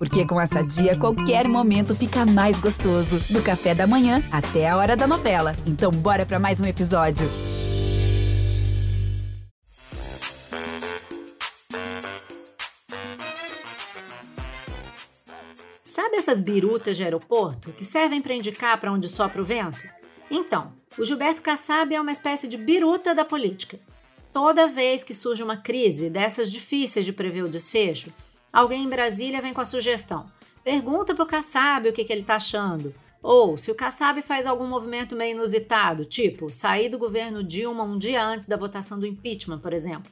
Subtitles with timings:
[0.00, 3.20] Porque com essa dia, qualquer momento fica mais gostoso.
[3.28, 5.54] Do café da manhã até a hora da novela.
[5.66, 7.28] Então, bora para mais um episódio.
[15.84, 19.86] Sabe essas birutas de aeroporto que servem para indicar para onde sopra o vento?
[20.30, 23.78] Então, o Gilberto Kassab é uma espécie de biruta da política.
[24.32, 28.10] Toda vez que surge uma crise dessas difíceis de prever o desfecho,
[28.52, 30.26] alguém em Brasília vem com a sugestão.
[30.62, 32.94] Pergunta pro Kassab o que, que ele tá achando.
[33.22, 37.98] Ou se o Kassab faz algum movimento meio inusitado, tipo sair do governo Dilma um
[37.98, 40.10] dia antes da votação do impeachment, por exemplo.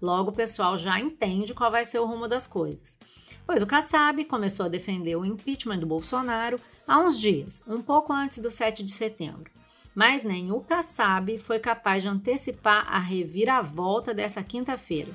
[0.00, 2.98] Logo o pessoal já entende qual vai ser o rumo das coisas.
[3.46, 8.12] Pois o Kassab começou a defender o impeachment do Bolsonaro há uns dias, um pouco
[8.12, 9.50] antes do 7 de setembro.
[9.94, 15.10] Mas nem o Kassab foi capaz de antecipar a reviravolta dessa quinta-feira.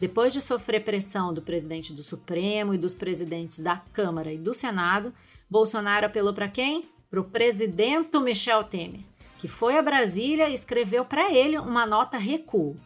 [0.00, 4.54] Depois de sofrer pressão do presidente do Supremo e dos presidentes da Câmara e do
[4.54, 5.12] Senado,
[5.48, 6.84] Bolsonaro apelou para quem?
[7.10, 9.00] Para o presidente Michel Temer,
[9.38, 12.78] que foi a Brasília e escreveu para ele uma nota recuo.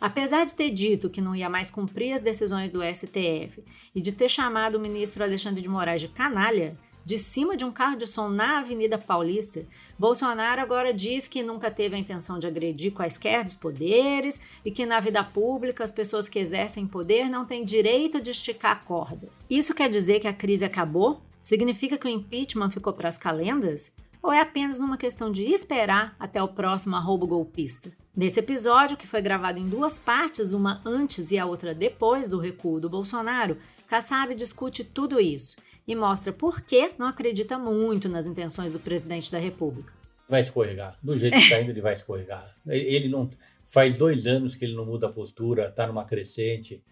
[0.00, 3.62] Apesar de ter dito que não ia mais cumprir as decisões do STF
[3.94, 7.72] e de ter chamado o ministro Alexandre de Moraes de canalha, de cima de um
[7.72, 9.66] carro de som na Avenida Paulista,
[9.98, 14.86] Bolsonaro agora diz que nunca teve a intenção de agredir quaisquer dos poderes e que
[14.86, 19.28] na vida pública as pessoas que exercem poder não têm direito de esticar a corda.
[19.50, 21.20] Isso quer dizer que a crise acabou?
[21.40, 23.92] Significa que o impeachment ficou para as calendas?
[24.22, 27.90] Ou é apenas uma questão de esperar até o próximo arrobo golpista?
[28.14, 32.38] Nesse episódio, que foi gravado em duas partes, uma antes e a outra depois do
[32.38, 33.56] recuo do Bolsonaro,
[33.88, 39.30] Kassab discute tudo isso e mostra por que não acredita muito nas intenções do presidente
[39.30, 39.92] da República.
[40.28, 40.96] Vai escorregar.
[41.02, 42.54] Do jeito que está indo, ele vai escorregar.
[42.66, 43.28] Ele não.
[43.66, 46.82] Faz dois anos que ele não muda a postura, está numa crescente.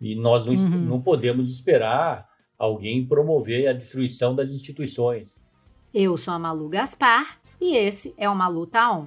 [0.00, 0.80] E nós não, uhum.
[0.84, 2.28] não podemos esperar
[2.58, 5.36] alguém promover a destruição das instituições.
[5.92, 9.04] Eu sou a Malu Gaspar e esse é o Malu Tá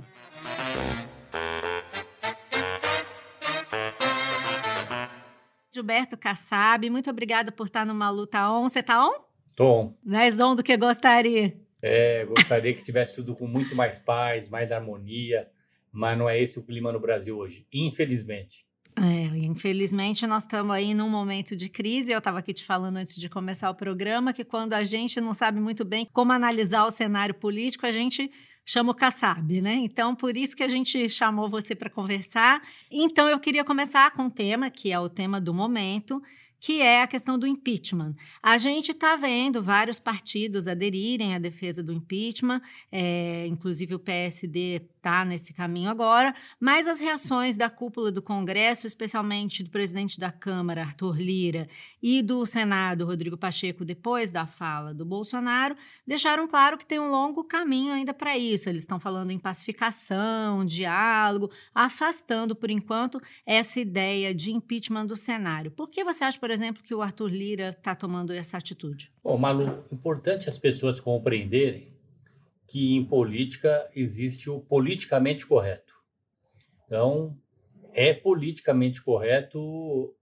[5.73, 8.67] Gilberto Kassab, muito obrigada por estar numa luta on.
[8.67, 9.13] Você tá on?
[9.55, 9.93] Tô on.
[10.03, 11.57] Mais on do que gostaria.
[11.81, 15.47] É, gostaria que tivesse tudo com muito mais paz, mais harmonia,
[15.91, 18.65] mas não é esse o clima no Brasil hoje, infelizmente.
[18.97, 22.11] É, infelizmente nós estamos aí num momento de crise.
[22.11, 25.33] Eu estava aqui te falando antes de começar o programa que quando a gente não
[25.33, 28.29] sabe muito bem como analisar o cenário político, a gente
[28.65, 29.73] chama o Kassab, né?
[29.75, 32.61] Então, por isso que a gente chamou você para conversar.
[32.89, 36.21] Então, eu queria começar com um tema que é o tema do momento,
[36.61, 38.15] que é a questão do impeachment.
[38.41, 42.61] A gente está vendo vários partidos aderirem à defesa do impeachment,
[42.91, 48.85] é, inclusive o PSD está nesse caminho agora, mas as reações da cúpula do Congresso,
[48.85, 51.67] especialmente do presidente da Câmara, Arthur Lira,
[52.01, 57.09] e do Senado, Rodrigo Pacheco, depois da fala do Bolsonaro, deixaram claro que tem um
[57.09, 58.69] longo caminho ainda para isso.
[58.69, 65.71] Eles estão falando em pacificação, diálogo, afastando, por enquanto, essa ideia de impeachment do cenário.
[65.71, 69.11] Por que você acha, por exemplo, que o Arthur Lira está tomando essa atitude?
[69.23, 71.91] Bom, Malu, importante as pessoas compreenderem
[72.67, 75.93] que em política existe o politicamente correto.
[76.85, 77.37] Então,
[77.93, 80.15] é politicamente correto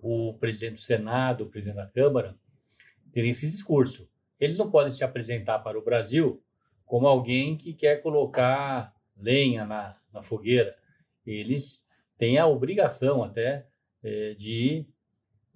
[0.00, 2.36] o presidente do Senado, o presidente da Câmara,
[3.12, 4.08] terem esse discurso.
[4.38, 6.42] Eles não podem se apresentar para o Brasil
[6.84, 10.76] como alguém que quer colocar lenha na, na fogueira.
[11.26, 11.82] Eles
[12.16, 13.66] têm a obrigação até
[14.02, 14.86] é, de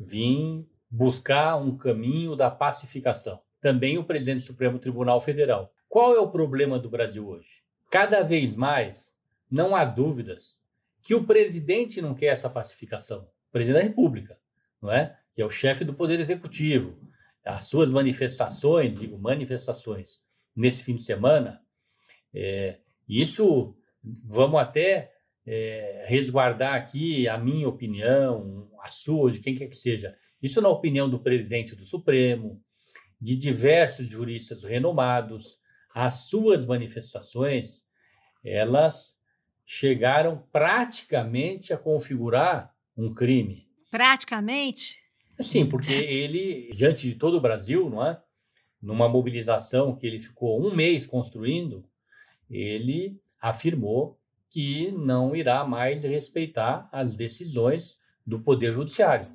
[0.00, 3.40] vir buscar um caminho da pacificação.
[3.60, 5.72] Também o presidente do Supremo Tribunal Federal.
[5.88, 7.62] Qual é o problema do Brasil hoje?
[7.90, 9.14] Cada vez mais,
[9.50, 10.58] não há dúvidas
[11.02, 13.28] que o presidente não quer essa pacificação.
[13.48, 14.38] O presidente da República,
[14.80, 15.18] não é?
[15.34, 16.98] Que é o chefe do Poder Executivo.
[17.44, 20.20] As suas manifestações, digo manifestações,
[20.54, 21.60] nesse fim de semana,
[22.32, 22.78] é,
[23.08, 25.12] isso vamos até
[25.52, 30.16] é, resguardar aqui a minha opinião, a sua, de quem quer que seja.
[30.40, 32.62] Isso na opinião do presidente do Supremo,
[33.20, 35.58] de diversos juristas renomados,
[35.92, 37.82] as suas manifestações,
[38.44, 39.18] elas
[39.66, 43.66] chegaram praticamente a configurar um crime.
[43.90, 45.00] Praticamente?
[45.40, 48.22] Sim, porque ele, diante de todo o Brasil, não é?
[48.80, 51.84] Numa mobilização que ele ficou um mês construindo,
[52.48, 54.19] ele afirmou
[54.50, 59.26] que não irá mais respeitar as decisões do Poder Judiciário.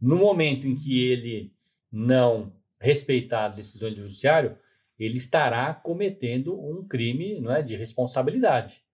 [0.00, 1.52] No momento em que ele
[1.90, 4.56] não respeitar as decisões do judiciário,
[4.96, 8.84] ele estará cometendo um crime não é, de responsabilidade.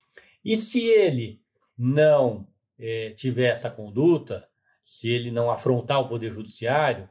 [0.43, 1.42] E se ele
[1.82, 2.46] não
[2.79, 4.49] é, tiver essa conduta,
[4.84, 7.08] se ele não afrontar o Poder Judiciário,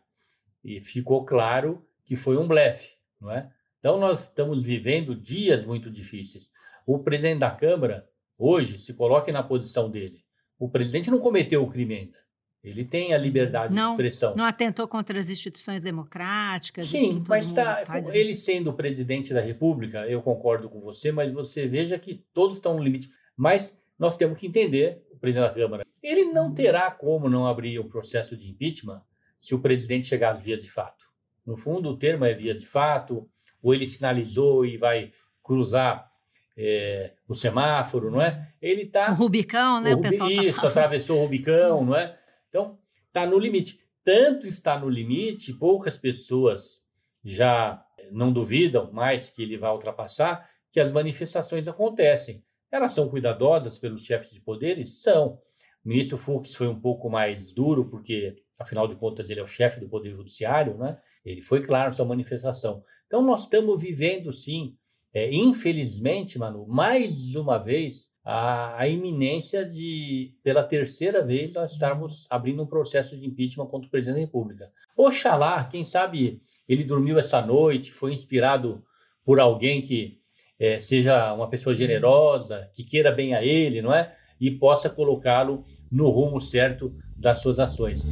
[0.64, 3.52] e ficou claro que foi um blefe, não é?
[3.80, 6.50] Então, nós estamos vivendo dias muito difíceis.
[6.86, 8.08] O presidente da Câmara,
[8.38, 10.24] hoje, se coloque na posição dele.
[10.58, 12.18] O presidente não cometeu o crime ainda.
[12.64, 14.36] Ele tem a liberdade não, de expressão.
[14.36, 16.86] Não atentou contra as instituições democráticas.
[16.86, 21.68] Sim, mas tá, tá ele sendo presidente da República, eu concordo com você, mas você
[21.68, 23.10] veja que todos estão no limite.
[23.36, 27.78] Mas nós temos que entender, o presidente da Câmara, ele não terá como não abrir
[27.78, 29.00] o processo de impeachment
[29.40, 31.06] se o presidente chegar às vias de fato.
[31.46, 33.30] No fundo, o termo é vias de fato,
[33.62, 35.14] ou ele sinalizou e vai
[35.44, 36.12] cruzar
[36.58, 38.52] é, o semáforo, não é?
[38.60, 39.12] Ele está.
[39.12, 39.94] O Rubicão, né?
[39.94, 42.18] O, o pessoal tá isso, atravessou o Rubicão, não é?
[42.50, 43.80] Então, está no limite.
[44.04, 46.82] Tanto está no limite, poucas pessoas
[47.24, 52.44] já não duvidam mais que ele vai ultrapassar, que as manifestações acontecem.
[52.72, 55.02] Elas são cuidadosas pelos chefes de poderes?
[55.02, 55.40] São.
[55.84, 59.48] O ministro Fux foi um pouco mais duro, porque, afinal de contas, ele é o
[59.48, 60.98] chefe do Poder Judiciário, né?
[61.26, 62.84] Ele foi claro na sua manifestação.
[63.08, 64.76] Então, nós estamos vivendo, sim,
[65.14, 72.28] é, infelizmente, Manu, mais uma vez, a, a, iminência de, pela terceira vez, nós estarmos
[72.30, 74.72] abrindo um processo de impeachment contra o presidente da República.
[74.96, 78.84] Oxalá, quem sabe ele dormiu essa noite, foi inspirado
[79.26, 80.21] por alguém que
[80.62, 84.14] é, seja uma pessoa generosa, que queira bem a ele, não é?
[84.40, 88.06] E possa colocá-lo no rumo certo das suas ações.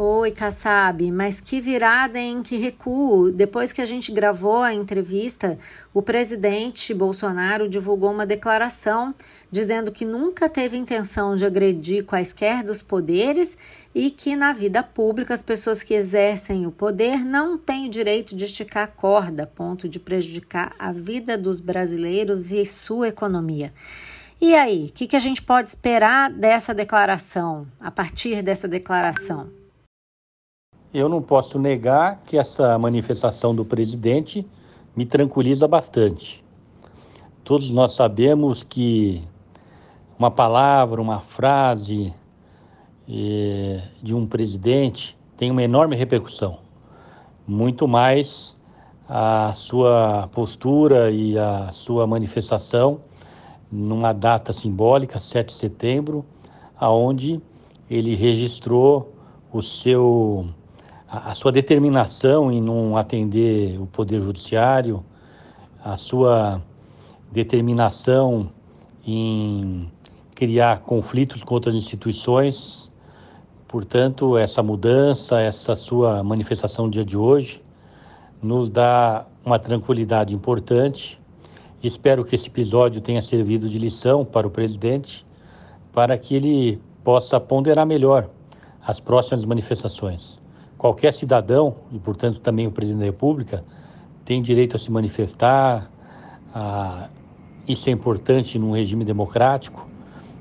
[0.00, 3.32] Oi, Kassab, mas que virada, em Que recuo!
[3.32, 5.58] Depois que a gente gravou a entrevista,
[5.92, 9.12] o presidente Bolsonaro divulgou uma declaração
[9.50, 13.58] dizendo que nunca teve intenção de agredir quaisquer dos poderes
[13.92, 18.36] e que na vida pública as pessoas que exercem o poder não têm o direito
[18.36, 23.72] de esticar a corda a ponto de prejudicar a vida dos brasileiros e sua economia.
[24.40, 29.57] E aí, o que, que a gente pode esperar dessa declaração, a partir dessa declaração?
[30.92, 34.46] Eu não posso negar que essa manifestação do presidente
[34.96, 36.42] me tranquiliza bastante.
[37.44, 39.22] Todos nós sabemos que
[40.18, 42.12] uma palavra, uma frase
[43.08, 46.58] eh, de um presidente tem uma enorme repercussão,
[47.46, 48.56] muito mais
[49.08, 53.00] a sua postura e a sua manifestação
[53.70, 56.24] numa data simbólica, 7 de setembro,
[56.78, 57.40] aonde
[57.88, 59.14] ele registrou
[59.52, 60.48] o seu
[61.10, 65.02] a, sua determinação em não atender o Poder Judiciário,
[65.82, 66.60] a sua
[67.32, 68.50] determinação
[69.06, 69.90] em
[70.34, 72.92] criar conflitos com outras instituições.
[73.66, 77.62] Portanto, essa mudança, essa sua manifestação no dia de hoje,
[78.42, 81.18] nos dá uma tranquilidade importante.
[81.82, 85.24] Espero que esse episódio tenha servido de lição para o presidente,
[85.92, 88.28] para que ele possa ponderar melhor
[88.84, 90.37] as próximas manifestações
[90.78, 93.64] qualquer cidadão, e portanto também o presidente da República,
[94.24, 95.90] tem direito a se manifestar,
[96.54, 97.08] a,
[97.66, 99.86] isso é importante num regime democrático,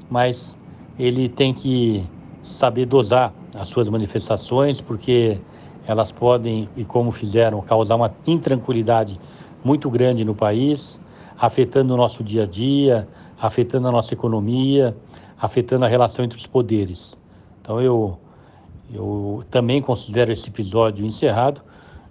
[0.10, 0.56] mas
[0.98, 2.06] ele tem que
[2.44, 5.40] saber dosar as suas manifestações, porque
[5.86, 9.20] elas podem, e como fizeram, causar uma intranquilidade
[9.64, 11.00] muito grande no país,
[11.38, 13.08] afetando o nosso dia a dia,
[13.40, 14.96] afetando a nossa economia,
[15.40, 17.18] afetando a relação entre os poderes.
[17.62, 18.18] Então eu
[18.94, 21.62] eu também considero esse episódio encerrado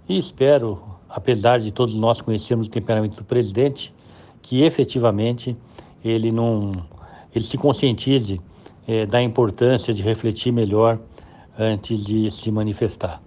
[0.07, 3.93] e espero, apesar de todos nós conhecermos o temperamento do presidente,
[4.41, 5.55] que efetivamente
[6.03, 6.71] ele não
[7.33, 8.41] ele se conscientize
[8.87, 10.97] é, da importância de refletir melhor
[11.57, 13.21] antes de se manifestar.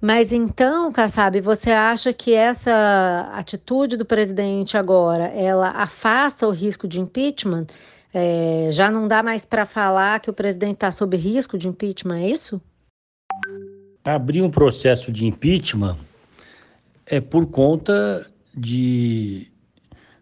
[0.00, 6.86] Mas então, Kassab, você acha que essa atitude do presidente agora, ela afasta o risco
[6.86, 7.66] de impeachment?
[8.18, 12.20] É, já não dá mais para falar que o presidente está sob risco de impeachment,
[12.20, 12.58] é isso?
[14.02, 15.98] Abrir um processo de impeachment
[17.04, 19.52] é por conta de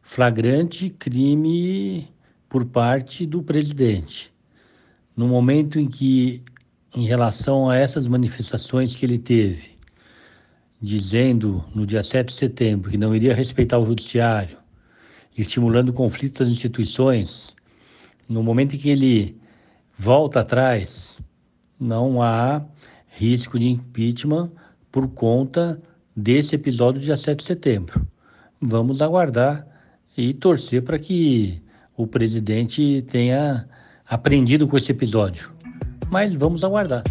[0.02, 2.12] flagrante crime
[2.48, 4.34] por parte do presidente.
[5.16, 6.42] No momento em que,
[6.96, 9.78] em relação a essas manifestações que ele teve,
[10.82, 14.58] dizendo no dia 7 de setembro que não iria respeitar o judiciário,
[15.38, 17.54] estimulando conflitos das instituições,
[18.28, 19.37] no momento em que ele
[19.99, 21.19] volta atrás,
[21.78, 22.62] não há
[23.09, 24.50] risco de impeachment
[24.90, 25.81] por conta
[26.16, 28.07] desse episódio do dia 7 de setembro.
[28.61, 29.66] Vamos aguardar
[30.16, 31.61] e torcer para que
[31.97, 33.69] o presidente tenha
[34.07, 35.52] aprendido com esse episódio.
[36.11, 37.02] mas vamos aguardar.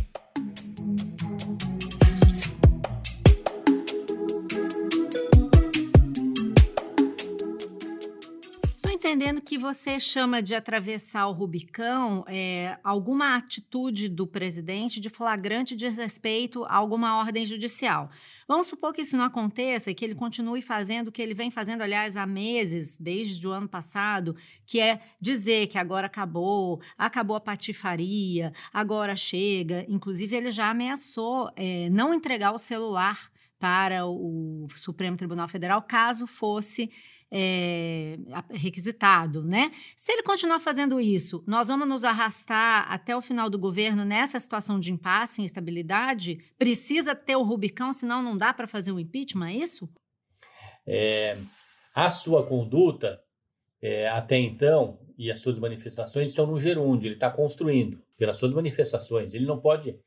[9.64, 16.76] Você chama de atravessar o Rubicão é, alguma atitude do presidente de flagrante desrespeito a
[16.76, 18.12] alguma ordem judicial.
[18.46, 21.50] Vamos supor que isso não aconteça e que ele continue fazendo o que ele vem
[21.50, 27.38] fazendo, aliás, há meses, desde o ano passado, que é dizer que agora acabou, acabou
[27.38, 29.86] a patifaria, agora chega.
[29.88, 33.32] Inclusive, ele já ameaçou é, não entregar o celular
[33.64, 36.92] para o Supremo Tribunal Federal caso fosse
[37.36, 38.20] é,
[38.52, 39.72] requisitado, né?
[39.98, 44.40] Se ele continuar fazendo isso, nós vamos nos arrastar até o final do governo nessa
[44.40, 46.38] situação de impasse instabilidade?
[46.60, 49.90] Precisa ter o Rubicão, senão não dá para fazer um impeachment, é isso?
[50.86, 51.36] É,
[51.96, 53.20] a sua conduta,
[53.82, 58.54] é, até então, e as suas manifestações estão no gerúndio, ele está construindo pelas suas
[58.54, 59.34] manifestações.
[59.34, 59.98] Ele não pode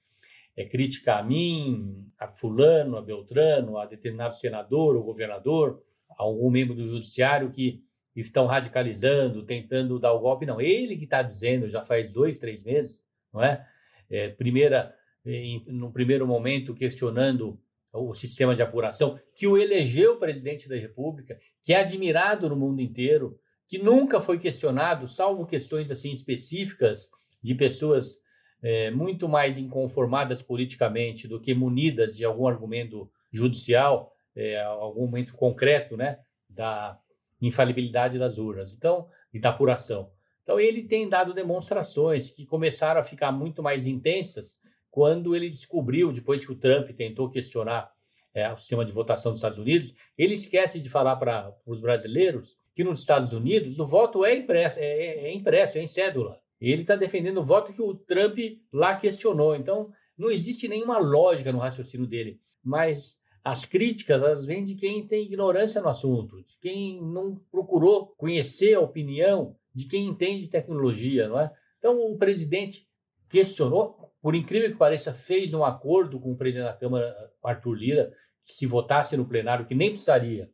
[0.56, 5.83] é, criticar a mim, a fulano, a Beltrano, a determinado senador ou governador,
[6.17, 10.47] algum membro do judiciário que estão radicalizando, tentando dar o golpe.
[10.47, 13.67] Não, ele que está dizendo já faz dois, três meses, não é?
[14.11, 14.95] é primeira,
[15.25, 17.61] em, no primeiro momento, questionando
[17.93, 22.81] o sistema de apuração, que o elegeu presidente da República, que é admirado no mundo
[22.81, 27.09] inteiro, que nunca foi questionado, salvo questões assim específicas
[27.43, 28.19] de pessoas
[28.63, 35.35] é, muito mais inconformadas politicamente do que munidas de algum argumento judicial é, algum momento
[35.35, 36.99] concreto, né, da
[37.40, 40.11] infalibilidade das urnas, então e da apuração.
[40.43, 44.57] Então ele tem dado demonstrações que começaram a ficar muito mais intensas
[44.90, 47.90] quando ele descobriu, depois que o Trump tentou questionar
[48.33, 52.57] é, o sistema de votação dos Estados Unidos, ele esquece de falar para os brasileiros
[52.75, 56.38] que nos Estados Unidos o voto é impresso, é, é, é impresso, é em cédula.
[56.61, 58.38] Ele está defendendo o voto que o Trump
[58.73, 59.55] lá questionou.
[59.57, 62.40] Então, não existe nenhuma lógica no raciocínio dele.
[62.62, 68.09] Mas as críticas elas vêm de quem tem ignorância no assunto, de quem não procurou
[68.17, 71.53] conhecer a opinião de quem entende tecnologia, não é?
[71.79, 72.88] Então o presidente
[73.29, 78.12] questionou, por incrível que pareça, fez um acordo com o presidente da Câmara, Arthur Lira,
[78.45, 80.50] que se votasse no plenário, que nem precisaria,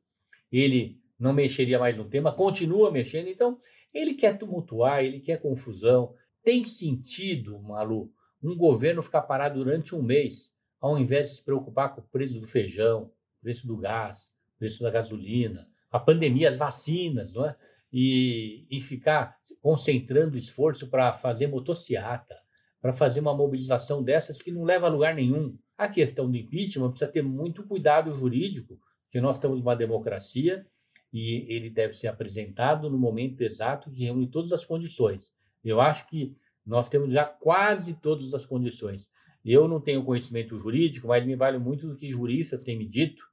[0.53, 3.29] ele não mexeria mais no tema, continua mexendo.
[3.29, 3.59] Então
[3.95, 6.15] ele quer tumultuar, ele quer confusão.
[6.45, 10.52] Tem sentido, Malu, um governo ficar parado durante um mês
[10.83, 14.91] ao invés de se preocupar com o preço do feijão, preço do gás, preço da
[14.91, 17.57] gasolina, a pandemia, as vacinas, não é?
[17.93, 22.37] E, e ficar concentrando esforço para fazer motociata,
[22.81, 25.57] para fazer uma mobilização dessas que não leva a lugar nenhum.
[25.79, 30.67] A questão do impeachment precisa ter muito cuidado jurídico, que nós estamos numa democracia
[31.13, 35.31] e ele deve ser apresentado no momento exato que reúne todas as condições.
[35.63, 36.35] Eu acho que
[36.65, 39.12] nós temos já quase todas as condições.
[39.45, 43.25] Eu não tenho conhecimento jurídico, mas me vale muito do que juristas têm me dito,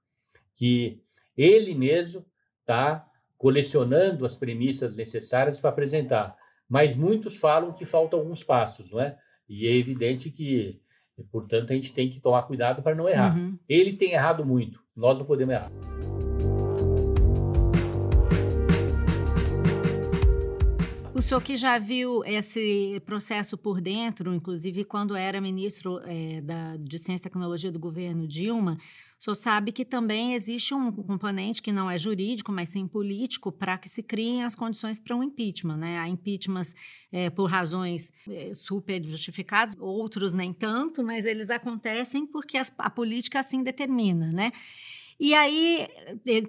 [0.56, 1.02] que
[1.38, 2.26] ele mesmo
[2.62, 3.06] está
[3.38, 6.36] colecionando as premissas necessárias para apresentar.
[6.68, 9.18] Mas muitos falam que faltam alguns passos, não é?
[9.48, 10.80] E é evidente que,
[11.32, 13.38] portanto, a gente tem que tomar cuidado para não errar.
[13.38, 13.58] Uhum.
[13.68, 15.99] Ele tem errado muito, nós não podemos errar.
[21.20, 26.78] O senhor que já viu esse processo por dentro, inclusive quando era ministro é, da,
[26.78, 28.78] de Ciência e Tecnologia do governo Dilma,
[29.20, 33.52] o senhor sabe que também existe um componente que não é jurídico, mas sim político,
[33.52, 35.76] para que se criem as condições para um impeachment.
[35.76, 36.00] Né?
[36.00, 36.74] Há impeachments
[37.12, 42.90] é, por razões é, super justificadas, outros nem tanto, mas eles acontecem porque as, a
[42.90, 44.32] política assim determina.
[44.32, 44.54] Né?
[45.20, 45.86] E aí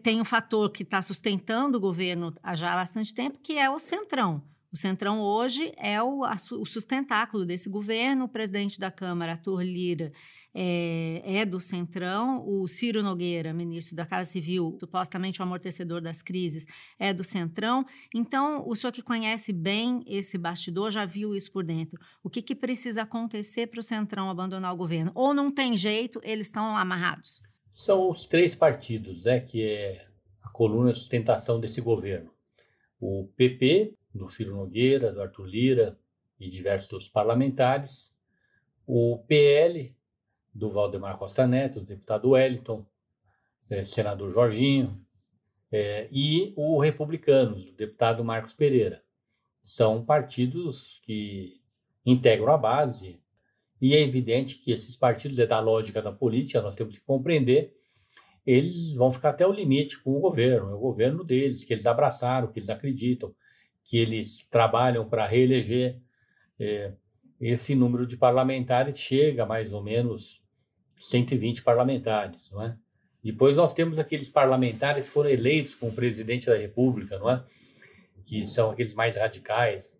[0.00, 3.80] tem um fator que está sustentando o governo já há bastante tempo, que é o
[3.80, 4.48] Centrão.
[4.72, 8.26] O Centrão hoje é o, a, o sustentáculo desse governo.
[8.26, 10.12] O presidente da Câmara, Arthur Lira,
[10.54, 12.46] é, é, do Centrão.
[12.46, 16.66] O Ciro Nogueira, ministro da Casa Civil, supostamente o amortecedor das crises,
[17.00, 17.84] é do Centrão.
[18.14, 21.98] Então, o senhor que conhece bem esse bastidor já viu isso por dentro.
[22.22, 25.10] O que, que precisa acontecer para o Centrão abandonar o governo?
[25.16, 27.40] Ou não tem jeito, eles estão amarrados?
[27.74, 30.06] São os três partidos, né, que é
[30.42, 32.30] a coluna de sustentação desse governo.
[33.00, 35.98] O PP, do Ciro Nogueira, do Arthur Lira
[36.38, 38.12] e diversos outros parlamentares,
[38.86, 39.94] o PL
[40.52, 42.84] do Valdemar Costa Neto, do deputado Wellington,
[43.68, 45.00] é, senador Jorginho,
[45.70, 49.02] é, e o Republicanos, do deputado Marcos Pereira.
[49.62, 51.60] São partidos que
[52.04, 53.20] integram a base,
[53.80, 57.72] e é evidente que esses partidos, é da lógica da política, nós temos que compreender,
[58.44, 61.86] eles vão ficar até o limite com o governo, é o governo deles, que eles
[61.86, 63.32] abraçaram, que eles acreditam
[63.84, 66.00] que eles trabalham para reeleger.
[66.58, 66.92] É,
[67.40, 70.42] esse número de parlamentares chega a mais ou menos
[70.98, 72.76] 120 parlamentares, não é?
[73.22, 77.44] Depois nós temos aqueles parlamentares que foram eleitos como presidente da República, não é?
[78.24, 79.94] Que são aqueles mais radicais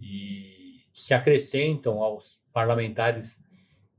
[0.00, 3.40] e se acrescentam aos parlamentares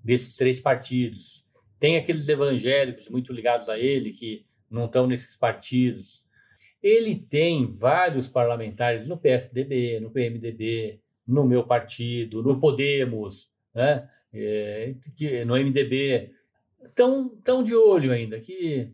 [0.04, 1.46] desses três partidos.
[1.80, 6.24] Tem aqueles evangélicos muito ligados a ele que não estão nesses partidos.
[6.82, 14.10] Ele tem vários parlamentares no PSDB, no PMDB, no meu partido, no Podemos, né?
[14.34, 14.94] É,
[15.46, 16.32] no MDB
[16.84, 18.92] estão tão de olho ainda, que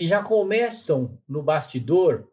[0.00, 2.28] já começam no bastidor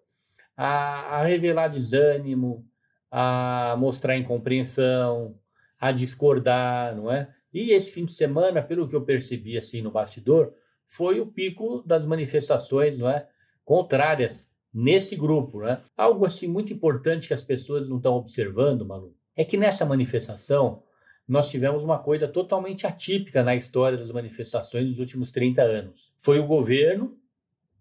[0.58, 2.66] a, a revelar desânimo,
[3.10, 5.38] a mostrar incompreensão,
[5.80, 7.34] a discordar, não é?
[7.54, 10.54] E esse fim de semana, pelo que eu percebi assim no bastidor,
[10.88, 13.28] foi o pico das manifestações, não é,
[13.64, 15.82] contrárias nesse grupo, né?
[15.98, 20.84] Algo assim muito importante que as pessoas não estão observando, Malu, é que nessa manifestação
[21.28, 26.12] nós tivemos uma coisa totalmente atípica na história das manifestações dos últimos 30 anos.
[26.18, 27.18] Foi o governo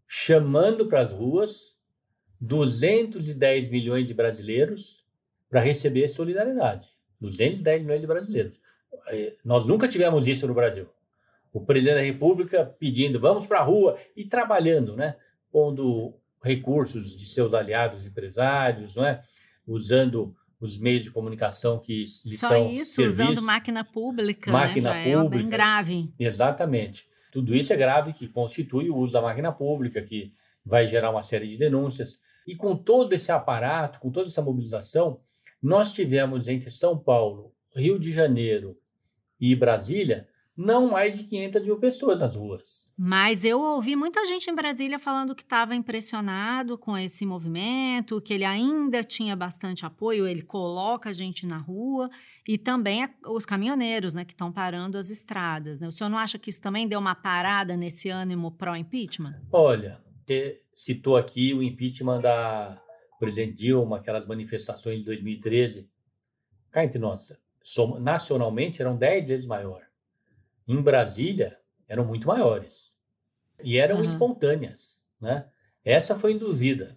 [0.07, 1.77] chamando para as ruas
[2.41, 5.05] 210 milhões de brasileiros
[5.49, 6.89] para receber solidariedade.
[7.21, 8.61] 210 milhões de brasileiros.
[9.09, 10.87] É, nós nunca tivemos isso no Brasil.
[11.53, 15.17] O presidente da República pedindo, vamos para a rua e trabalhando, né?
[15.51, 19.23] Pondo recursos de seus aliados empresários, não é?
[19.67, 23.23] Usando os meios de comunicação que lhe Só são isso, serviço.
[23.23, 25.05] usando máquina pública, Máquina né?
[25.11, 25.37] Já pública.
[25.37, 26.15] é bem grave.
[26.19, 27.09] Exatamente.
[27.33, 30.33] Tudo isso é grave, que constitui o uso da máquina pública, que
[30.65, 32.19] vai gerar uma série de denúncias.
[32.47, 35.21] E com todo esse aparato, com toda essa mobilização,
[35.63, 38.77] nós tivemos entre São Paulo, Rio de Janeiro
[39.41, 40.27] e Brasília,
[40.61, 42.87] não mais de 500 mil pessoas nas ruas.
[42.97, 48.35] Mas eu ouvi muita gente em Brasília falando que estava impressionado com esse movimento, que
[48.35, 52.11] ele ainda tinha bastante apoio, ele coloca a gente na rua
[52.47, 55.81] e também os caminhoneiros, né, que estão parando as estradas.
[55.81, 55.89] Né?
[55.89, 59.41] O senhor não acha que isso também deu uma parada nesse ânimo pró-impeachment?
[59.51, 62.79] Olha, você citou aqui o impeachment da
[63.19, 65.89] presidente Dilma, aquelas manifestações de 2013.
[66.71, 67.33] Cá entre nós,
[67.99, 69.90] nacionalmente eram 10 vezes maior.
[70.71, 72.93] Em Brasília, eram muito maiores.
[73.61, 74.05] E eram Aham.
[74.05, 75.51] espontâneas, né?
[75.85, 76.97] Essa foi induzida.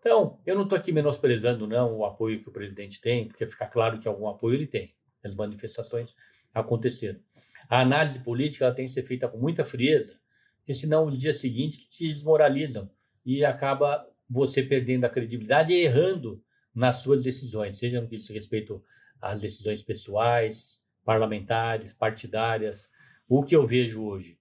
[0.00, 3.66] Então, eu não estou aqui menosprezando não o apoio que o presidente tem, porque fica
[3.66, 4.94] claro que algum apoio ele tem.
[5.22, 6.14] As manifestações
[6.54, 7.20] aconteceram.
[7.68, 10.18] A análise política ela tem que ser feita com muita frieza,
[10.60, 12.90] porque senão no dia seguinte te desmoralizam
[13.22, 16.42] e acaba você perdendo a credibilidade e errando
[16.74, 18.82] nas suas decisões, seja no que diz respeito
[19.20, 22.88] às decisões pessoais, parlamentares, partidárias.
[23.28, 24.38] O que eu vejo hoje?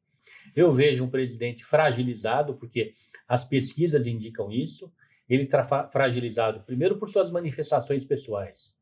[0.55, 2.93] Eu vejo um presidente fragilizado, porque
[3.27, 4.91] as pesquisas indicam isso.
[5.27, 8.75] Ele está fragilizado, primeiro, por suas manifestações pessoais.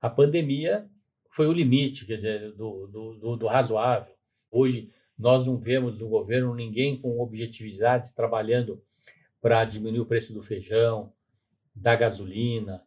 [0.00, 0.88] A pandemia
[1.30, 4.14] foi o limite quer dizer, do, do, do, do razoável.
[4.50, 8.82] Hoje, nós não vemos no governo ninguém com objetividade trabalhando
[9.40, 11.12] para diminuir o preço do feijão,
[11.74, 12.82] da gasolina,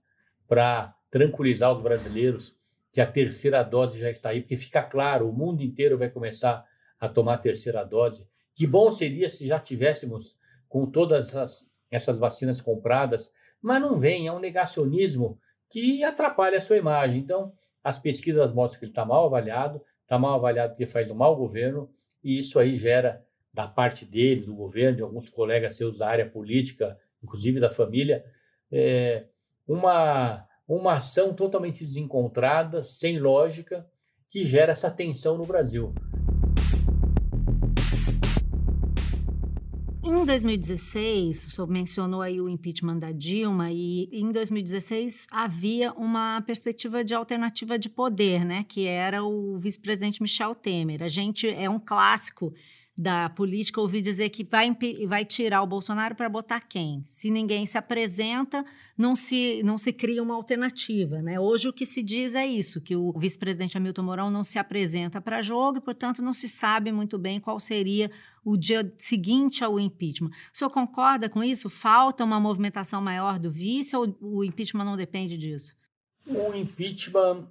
[0.47, 2.58] para tranquilizar os brasileiros
[2.92, 6.66] que a terceira dose já está aí, porque fica claro, o mundo inteiro vai começar
[7.00, 8.28] a tomar a terceira dose.
[8.54, 10.36] Que bom seria se já tivéssemos
[10.68, 16.62] com todas essas, essas vacinas compradas, mas não vem, é um negacionismo que atrapalha a
[16.62, 17.20] sua imagem.
[17.20, 21.16] Então, as pesquisas mostram que ele está mal avaliado, está mal avaliado porque faz um
[21.16, 21.90] mau governo,
[22.24, 26.30] e isso aí gera, da parte dele, do governo, de alguns colegas seus da área
[26.30, 28.24] política, inclusive da família,
[28.72, 29.26] é,
[29.68, 33.86] uma, uma ação totalmente desencontrada, sem lógica,
[34.30, 35.94] que gera essa tensão no Brasil.
[40.04, 46.42] Em 2016, o senhor mencionou aí o impeachment da Dilma, e em 2016 havia uma
[46.42, 48.66] perspectiva de alternativa de poder, né?
[48.68, 51.04] Que era o vice-presidente Michel Temer.
[51.04, 52.54] A gente é um clássico
[53.02, 57.02] da política ouvir dizer que vai, vai tirar o Bolsonaro para botar quem?
[57.04, 58.64] Se ninguém se apresenta,
[58.96, 61.40] não se, não se cria uma alternativa, né?
[61.40, 65.20] Hoje o que se diz é isso, que o vice-presidente Hamilton Mourão não se apresenta
[65.20, 68.12] para jogo e, portanto, não se sabe muito bem qual seria
[68.46, 70.30] o dia seguinte ao impeachment.
[70.54, 71.72] O senhor concorda com isso?
[71.72, 75.76] Falta uma movimentação maior do vice ou o impeachment não depende disso?
[76.28, 77.48] O impeachment,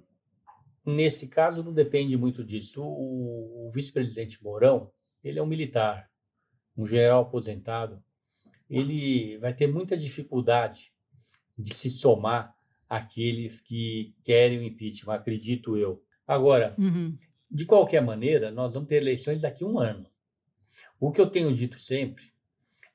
[0.85, 2.81] nesse caso, não depende muito disso.
[2.81, 4.89] O, o vice-presidente Mourão,
[5.23, 6.09] ele é um militar,
[6.77, 8.03] um general aposentado.
[8.69, 10.93] Ele vai ter muita dificuldade
[11.57, 12.55] de se somar
[12.89, 16.03] àqueles que querem o impeachment, acredito eu.
[16.27, 17.17] Agora, Uhum.
[17.49, 20.07] de qualquer maneira, nós vamos ter eleições daqui a um ano.
[20.99, 22.31] O que eu tenho dito sempre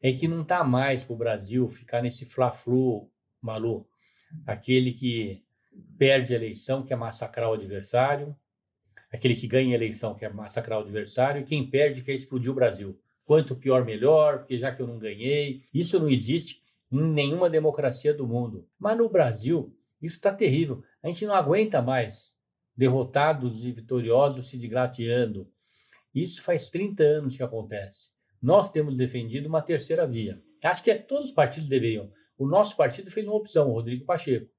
[0.03, 3.11] é que não está mais para o Brasil ficar nesse fla-flu,
[3.41, 3.87] Malu,
[4.47, 5.45] aquele que
[5.99, 8.35] perde a eleição, quer massacrar o adversário,
[9.13, 12.55] aquele que ganha a eleição quer massacrar o adversário, e quem perde quer explodir o
[12.55, 12.99] Brasil.
[13.25, 15.63] Quanto pior, melhor, porque já que eu não ganhei.
[15.75, 18.69] Isso não existe em nenhuma democracia do mundo.
[18.79, 20.83] Mas no Brasil, isso está terrível.
[21.03, 22.35] A gente não aguenta mais
[22.77, 25.51] derrotados e vitoriosos se digladiando.
[26.15, 28.11] Isso faz 30 anos que acontece.
[28.41, 30.41] Nós temos defendido uma terceira via.
[30.63, 32.11] Acho que todos os partidos deveriam.
[32.39, 34.51] O nosso partido fez uma opção, o Rodrigo Pacheco,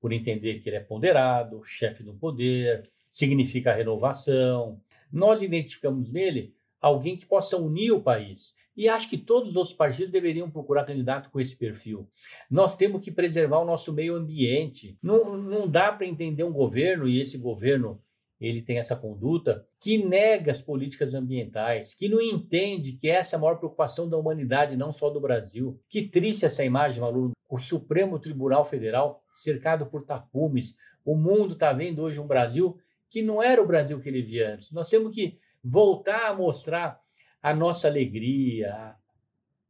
[0.00, 4.80] por entender que ele é ponderado, chefe do poder, significa renovação.
[5.12, 8.54] Nós identificamos nele alguém que possa unir o país.
[8.74, 12.08] E acho que todos os outros partidos deveriam procurar candidato com esse perfil.
[12.50, 14.96] Nós temos que preservar o nosso meio ambiente.
[15.02, 18.00] Não, não dá para entender um governo, e esse governo
[18.40, 23.38] ele tem essa conduta, que nega as políticas ambientais, que não entende que essa é
[23.38, 25.78] a maior preocupação da humanidade, não só do Brasil.
[25.88, 27.30] Que triste essa imagem, Malu.
[27.48, 30.74] O Supremo Tribunal Federal cercado por tapumes.
[31.04, 32.78] O mundo está vendo hoje um Brasil
[33.12, 34.72] que não era o Brasil que ele via antes.
[34.72, 36.98] Nós temos que voltar a mostrar
[37.42, 38.96] a nossa alegria,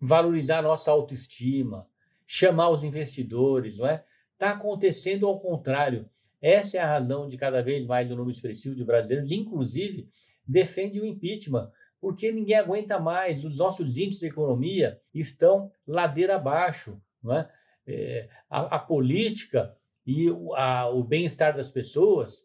[0.00, 1.88] valorizar a nossa autoestima,
[2.24, 4.04] chamar os investidores, não é?
[4.34, 6.08] Está acontecendo ao contrário.
[6.40, 10.08] Essa é a razão de cada vez mais do número expressivo de brasileiros, inclusive,
[10.46, 11.68] defende o impeachment,
[12.00, 13.44] porque ninguém aguenta mais.
[13.44, 16.96] Os nossos índices de economia estão ladeira abaixo.
[17.20, 17.50] Não é?
[17.88, 19.76] é a, a, política
[20.06, 20.52] e o,
[20.94, 22.44] o bem-estar das pessoas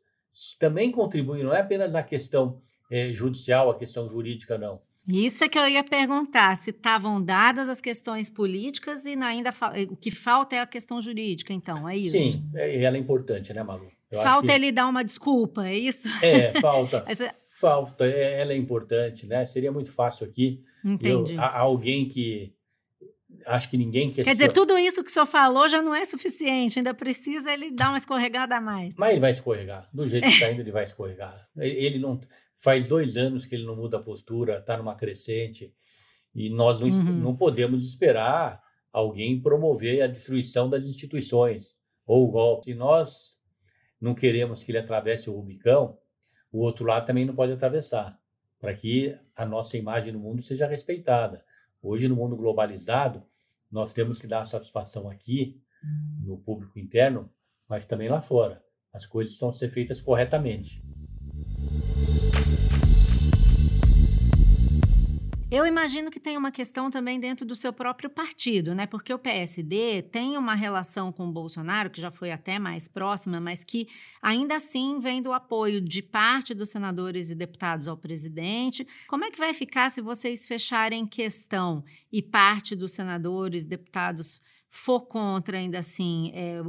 [0.60, 4.80] também contribuem, não é apenas a questão é, judicial, a questão jurídica, não.
[5.08, 9.54] Isso é que eu ia perguntar, se estavam dadas as questões políticas e ainda
[9.90, 12.18] o que falta é a questão jurídica, então, é isso?
[12.18, 13.90] Sim, é, ela é importante, né, Malu?
[14.12, 14.54] Eu falta que...
[14.54, 16.10] ele dar uma desculpa, é isso?
[16.22, 17.04] É, falta.
[17.08, 17.34] Essa...
[17.50, 19.46] Falta, é, ela é importante, né?
[19.46, 20.62] Seria muito fácil aqui.
[21.02, 22.54] Eu, alguém que
[23.48, 24.24] acho que ninguém quer.
[24.24, 27.72] Quer dizer, tudo isso que o senhor falou já não é suficiente, ainda precisa ele
[27.72, 28.96] dar uma escorregada a mais.
[28.98, 29.90] Mas ele vai escorregar.
[29.94, 31.48] Do jeito que está indo, ele vai escorregar.
[31.58, 32.20] Ele não.
[32.56, 35.74] Faz dois anos que ele não muda a postura, está numa crescente,
[36.34, 37.20] e nós não, uhum.
[37.20, 42.72] não podemos esperar alguém promover a destruição das instituições ou o golpe.
[42.72, 43.38] Se nós
[44.02, 45.98] não queremos que ele atravesse o Rubicão,
[46.52, 48.20] o outro lado também não pode atravessar,
[48.60, 51.46] para que a nossa imagem no mundo seja respeitada.
[51.82, 53.24] Hoje, no mundo globalizado,
[53.72, 55.62] nós temos que dar satisfação aqui,
[56.24, 57.30] no público interno,
[57.68, 58.64] mas também lá fora.
[58.92, 60.84] As coisas estão a ser feitas corretamente.
[65.50, 68.86] Eu imagino que tem uma questão também dentro do seu próprio partido, né?
[68.86, 73.40] Porque o PSD tem uma relação com o Bolsonaro, que já foi até mais próxima,
[73.40, 73.88] mas que
[74.22, 78.86] ainda assim vem do apoio de parte dos senadores e deputados ao presidente.
[79.08, 81.82] Como é que vai ficar se vocês fecharem questão
[82.12, 86.30] e parte dos senadores, deputados for contra ainda assim?
[86.36, 86.62] É,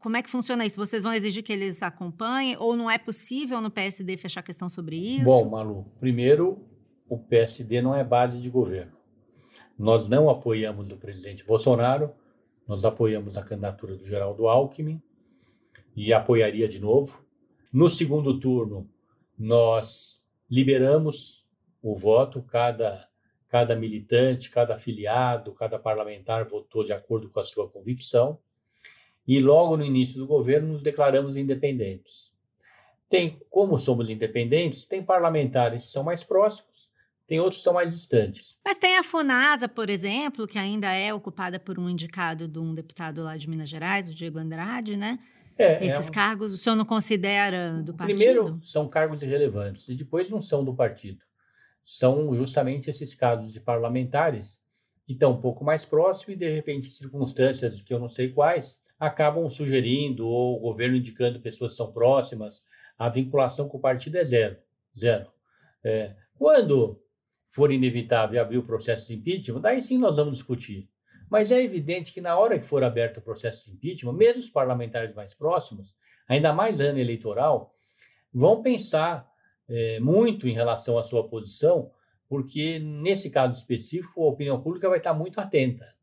[0.00, 0.76] como é que funciona isso?
[0.76, 4.96] Vocês vão exigir que eles acompanhem ou não é possível no PSD fechar questão sobre
[4.96, 5.24] isso?
[5.24, 6.73] Bom, Malu, primeiro
[7.08, 8.96] o PSD não é base de governo.
[9.78, 12.12] Nós não apoiamos o presidente Bolsonaro,
[12.66, 15.02] nós apoiamos a candidatura do Geraldo Alckmin
[15.94, 17.22] e apoiaria de novo.
[17.72, 18.88] No segundo turno,
[19.38, 21.44] nós liberamos
[21.82, 23.08] o voto, cada,
[23.48, 28.38] cada militante, cada afiliado, cada parlamentar votou de acordo com a sua convicção.
[29.26, 32.32] E logo no início do governo nos declaramos independentes.
[33.08, 36.73] Tem, como somos independentes, tem parlamentares que são mais próximos
[37.26, 38.56] tem outros que estão mais distantes.
[38.64, 42.74] Mas tem a FUNASA, por exemplo, que ainda é ocupada por um indicado de um
[42.74, 45.18] deputado lá de Minas Gerais, o Diego Andrade, né?
[45.56, 46.12] É, Esses é um...
[46.12, 48.16] cargos o senhor não considera do partido?
[48.16, 51.24] Primeiro, são cargos irrelevantes, e depois não são do partido.
[51.82, 54.58] São justamente esses casos de parlamentares
[55.06, 58.78] que estão um pouco mais próximos e, de repente, circunstâncias que eu não sei quais,
[58.98, 62.64] acabam sugerindo ou o governo indicando pessoas que são próximas.
[62.98, 64.56] A vinculação com o partido é zero.
[64.98, 65.30] Zero.
[65.82, 67.00] É, quando
[67.54, 70.88] for inevitável abrir o processo de impeachment, daí sim nós vamos discutir.
[71.30, 74.50] Mas é evidente que na hora que for aberto o processo de impeachment, mesmo os
[74.50, 75.94] parlamentares mais próximos,
[76.26, 77.72] ainda mais ano eleitoral,
[78.32, 79.30] vão pensar
[79.68, 81.92] é, muito em relação à sua posição,
[82.28, 85.94] porque nesse caso específico a opinião pública vai estar muito atenta.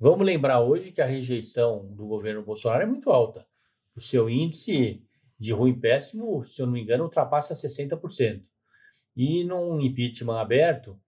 [0.00, 3.46] Vamos lembrar hoje que a rejeição do governo Bolsonaro é muito alta.
[3.94, 5.00] O seu índice
[5.38, 8.42] de ruim péssimo, se eu não me engano, ultrapassa 60%.
[9.16, 10.98] E num impeachment aberto,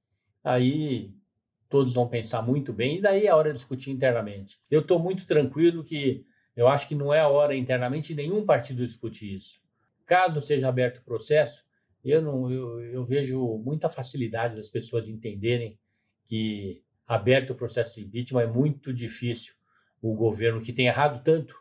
[0.42, 1.14] aí
[1.68, 4.60] todos vão pensar muito bem, e daí é a hora de discutir internamente.
[4.70, 6.24] Eu estou muito tranquilo que
[6.56, 9.60] eu acho que não é a hora internamente nenhum partido discutir isso.
[10.06, 11.64] Caso seja aberto o processo,
[12.04, 15.78] eu, não, eu, eu vejo muita facilidade das pessoas entenderem
[16.26, 19.54] que aberto o processo de impeachment é muito difícil
[20.00, 21.56] o governo que tem errado tanto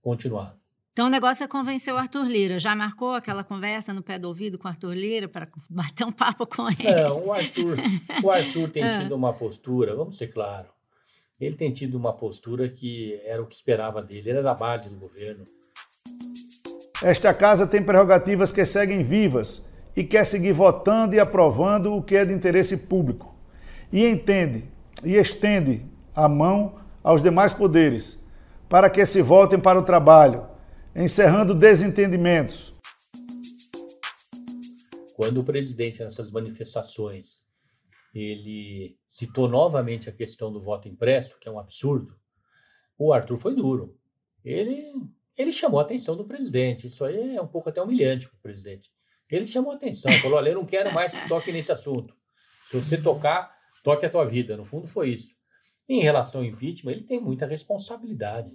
[0.00, 0.58] continuar.
[0.94, 2.56] Então o negócio é convencer o Arthur Lira.
[2.56, 6.12] Já marcou aquela conversa no pé do ouvido com o Arthur Lira para bater um
[6.12, 6.94] papo com ele?
[7.02, 7.78] Não, o Arthur,
[8.22, 9.00] o Arthur tem ah.
[9.02, 10.68] tido uma postura, vamos ser claro,
[11.40, 14.88] ele tem tido uma postura que era o que esperava dele, ele era da base
[14.88, 15.44] do governo.
[17.02, 22.14] Esta casa tem prerrogativas que seguem vivas e quer seguir votando e aprovando o que
[22.14, 23.34] é de interesse público.
[23.92, 24.62] E entende
[25.02, 28.24] e estende a mão aos demais poderes
[28.68, 30.53] para que se voltem para o trabalho
[30.94, 32.72] encerrando desentendimentos.
[35.14, 37.42] Quando o presidente, nessas manifestações,
[38.14, 42.16] ele citou novamente a questão do voto impresso, que é um absurdo,
[42.96, 43.96] o Arthur foi duro.
[44.44, 44.92] Ele,
[45.36, 46.86] ele chamou a atenção do presidente.
[46.86, 48.90] Isso aí é um pouco até humilhante para o presidente.
[49.28, 52.14] Ele chamou a atenção, falou: olha, eu não quero mais que toque nesse assunto.
[52.70, 54.56] Se você tocar, toque a tua vida.
[54.56, 55.34] No fundo, foi isso.
[55.88, 58.52] Em relação ao impeachment, ele tem muita responsabilidade.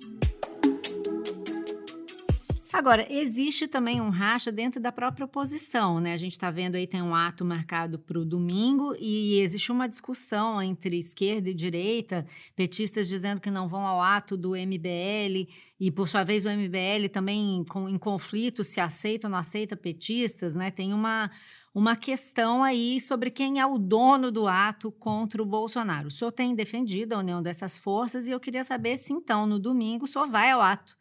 [2.71, 6.13] Agora, existe também um racha dentro da própria oposição, né?
[6.13, 9.89] A gente está vendo aí, tem um ato marcado para o domingo e existe uma
[9.89, 15.89] discussão entre esquerda e direita, petistas dizendo que não vão ao ato do MBL e,
[15.89, 20.53] por sua vez, o MBL também com, em conflito se aceita ou não aceita petistas,
[20.53, 20.69] né?
[20.69, 21.32] Tem uma,
[21.73, 26.10] uma questão aí sobre quem é o dono do ato contra o Bolsonaro.
[26.10, 29.58] O senhor tem defendido a união dessas forças e eu queria saber se, então, no
[29.58, 30.99] domingo, o senhor vai ao ato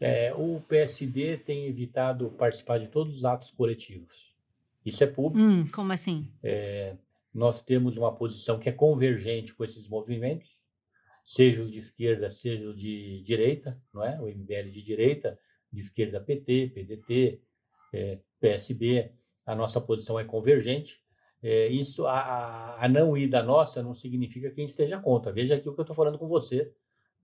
[0.00, 4.34] é, o PSD tem evitado participar de todos os atos coletivos.
[4.84, 5.44] Isso é público.
[5.44, 6.30] Hum, como assim?
[6.42, 6.96] É,
[7.32, 10.58] nós temos uma posição que é convergente com esses movimentos,
[11.24, 14.20] seja os de esquerda, seja os de direita, não é?
[14.20, 15.38] O MBL de direita,
[15.72, 17.40] de esquerda PT, PDT,
[17.92, 19.10] é, PSB.
[19.46, 21.02] A nossa posição é convergente.
[21.42, 25.32] É, isso, a, a não ida nossa não significa que a gente esteja contra.
[25.32, 26.72] Veja aqui o que eu estou falando com você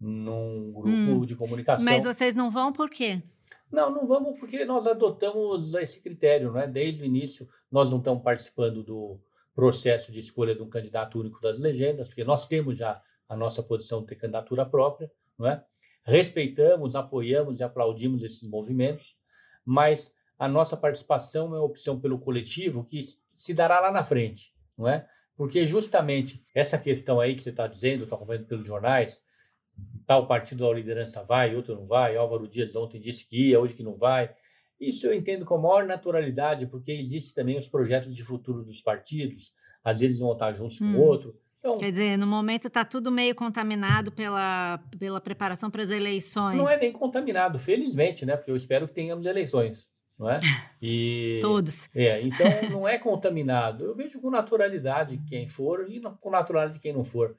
[0.01, 1.27] num grupo hum.
[1.27, 1.85] de comunicação.
[1.85, 3.23] Mas vocês não vão por quê?
[3.71, 6.67] Não, não vamos porque nós adotamos esse critério, né?
[6.67, 9.21] Desde o início, nós não estamos participando do
[9.55, 13.63] processo de escolha de um candidato único das legendas, porque nós temos já a nossa
[13.63, 15.63] posição de ter candidatura própria, não é?
[16.03, 19.15] Respeitamos, apoiamos e aplaudimos esses movimentos,
[19.65, 23.01] mas a nossa participação é a opção pelo coletivo que
[23.37, 25.07] se dará lá na frente, não é?
[25.37, 29.23] Porque justamente essa questão aí que você está dizendo, está acompanhando pelos jornais,
[30.07, 32.17] tal partido da liderança vai, outro não vai.
[32.17, 34.31] Álvaro Dias ontem disse que ia, hoje que não vai.
[34.81, 38.81] Isso eu entendo com a maior naturalidade, porque existe também os projetos de futuro dos
[38.81, 39.53] partidos,
[39.85, 40.95] às vezes vão estar juntos hum.
[40.95, 41.37] com o outro.
[41.61, 46.57] Então, Quer dizer, no momento está tudo meio contaminado pela, pela preparação para as eleições.
[46.57, 48.35] Não é nem contaminado, felizmente, né?
[48.35, 49.87] Porque eu espero que tenhamos eleições,
[50.19, 50.41] não é?
[50.83, 51.91] E, Todos.
[51.95, 53.85] É, então não é contaminado.
[53.85, 57.37] Eu vejo com naturalidade quem for e com naturalidade quem não for.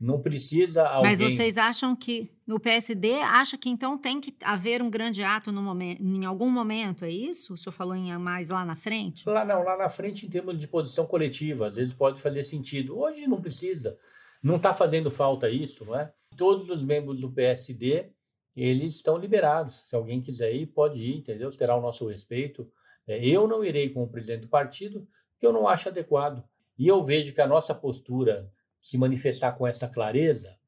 [0.00, 1.10] Não precisa alguém...
[1.10, 5.52] Mas vocês acham que o PSD acha que então tem que haver um grande ato
[5.52, 7.54] no momento, em algum momento, é isso?
[7.54, 9.28] O senhor falou em mais lá na frente?
[9.28, 12.98] Lá não, lá na frente em termos de posição coletiva, às vezes pode fazer sentido.
[12.98, 13.96] Hoje não precisa.
[14.42, 16.12] Não está fazendo falta isso, não é?
[16.36, 18.10] Todos os membros do PSD,
[18.54, 19.86] eles estão liberados.
[19.88, 21.50] Se alguém quiser ir, pode ir, entendeu?
[21.50, 22.70] Terá o nosso respeito.
[23.06, 26.44] É, eu não irei como presidente do partido, porque eu não acho adequado.
[26.78, 28.52] E eu vejo que a nossa postura
[28.84, 30.58] se manifestar com essa clareza,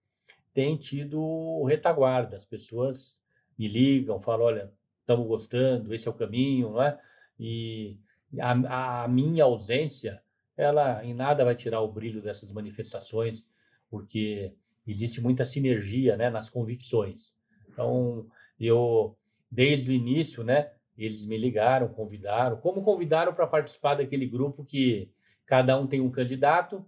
[0.54, 2.38] tem tido retaguarda.
[2.38, 3.18] As pessoas
[3.58, 6.98] me ligam, falam: olha, estamos gostando, esse é o caminho, não é?
[7.38, 7.98] E
[8.40, 10.22] a, a, minha ausência,
[10.56, 13.46] ela em nada vai tirar o brilho dessas manifestações,
[13.90, 14.54] porque
[14.86, 17.34] existe muita sinergia né, nas convicções.
[17.68, 18.26] Então,
[18.58, 19.14] eu,
[19.50, 25.12] desde o início, né, eles me ligaram, convidaram, como convidaram para participar daquele grupo que
[25.44, 26.82] cada um tem um candidato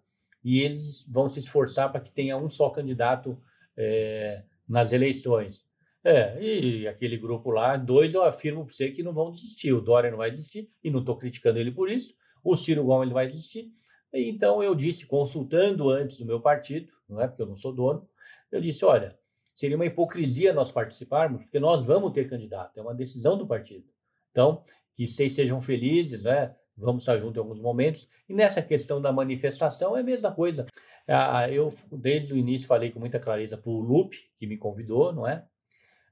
[0.49, 3.39] e eles vão se esforçar para que tenha um só candidato
[3.77, 5.63] é, nas eleições.
[6.03, 9.75] É, e aquele grupo lá, dois eu afirmo para você que não vão desistir.
[9.75, 12.15] O Dória não vai desistir, e não estou criticando ele por isso.
[12.43, 13.71] O Ciro Gomes vai desistir.
[14.11, 18.09] Então eu disse, consultando antes do meu partido, não é porque eu não sou dono,
[18.51, 19.19] eu disse: olha,
[19.53, 23.85] seria uma hipocrisia nós participarmos, porque nós vamos ter candidato, é uma decisão do partido.
[24.31, 26.57] Então, que vocês sejam felizes, né?
[26.79, 28.09] Vamos estar juntos em alguns momentos.
[28.29, 30.67] E nessa questão da manifestação é a mesma coisa.
[31.07, 35.13] Ah, eu, desde o início, falei com muita clareza para o Lupe, que me convidou,
[35.13, 35.45] não é?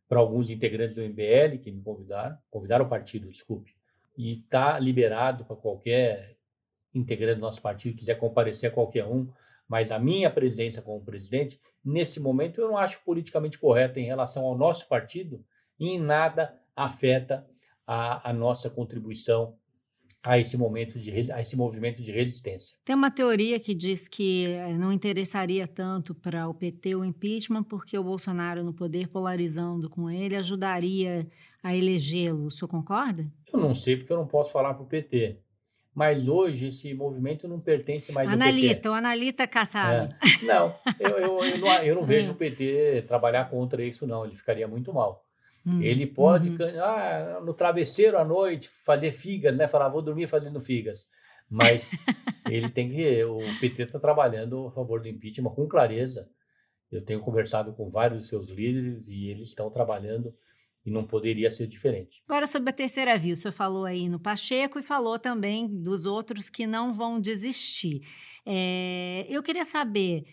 [0.08, 3.74] Para alguns integrantes do MBL que me convidaram, convidaram o partido, desculpe.
[4.16, 6.36] E está liberado para qualquer
[6.94, 9.28] integrante do nosso partido quiser comparecer a qualquer um.
[9.68, 14.44] Mas a minha presença como presidente, nesse momento, eu não acho politicamente correta em relação
[14.44, 15.44] ao nosso partido
[15.78, 17.46] e em nada afeta
[17.86, 19.56] a, a nossa contribuição
[20.26, 22.76] a esse momento de a esse movimento de resistência.
[22.84, 27.62] Tem uma teoria que diz que eh, não interessaria tanto para o PT o impeachment
[27.62, 31.28] porque o Bolsonaro no poder polarizando com ele ajudaria
[31.62, 32.46] a elegê-lo.
[32.46, 33.30] O senhor concorda?
[33.52, 35.38] Eu não sei porque eu não posso falar para o PT.
[35.94, 38.88] Mas hoje esse movimento não pertence mais analista, ao PT.
[38.90, 40.12] o analista Kassab.
[40.12, 40.44] É.
[40.44, 44.26] Não, eu, eu, eu, não, eu não vejo o PT trabalhar contra isso, não.
[44.26, 45.25] Ele ficaria muito mal.
[45.66, 46.56] Hum, ele pode, uhum.
[46.80, 49.66] ah, no travesseiro à noite, fazer figas, né?
[49.66, 51.06] Falar, vou dormir fazendo figas.
[51.50, 51.90] Mas
[52.48, 53.24] ele tem que.
[53.24, 56.28] O PT está trabalhando a favor do impeachment com clareza.
[56.90, 60.32] Eu tenho conversado com vários dos seus líderes e eles estão trabalhando
[60.84, 62.22] e não poderia ser diferente.
[62.28, 66.06] Agora, sobre a terceira via, o senhor falou aí no Pacheco e falou também dos
[66.06, 68.02] outros que não vão desistir.
[68.46, 70.24] É, eu queria saber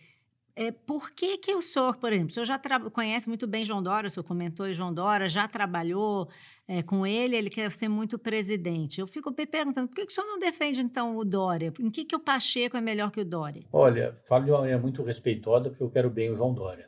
[0.55, 2.59] é, por que, que o senhor, por exemplo, o senhor já
[2.91, 6.29] conhece muito bem João Dória, o senhor comentou João Dória, já trabalhou
[6.67, 9.01] é, com ele, ele quer ser muito presidente.
[9.01, 11.73] Eu fico me perguntando, por que, que o senhor não defende, então, o Dória?
[11.79, 13.65] Em que, que o Pacheco é melhor que o Dória?
[13.73, 16.87] Olha, falo de uma maneira muito respeitosa, porque eu quero bem o João Dória.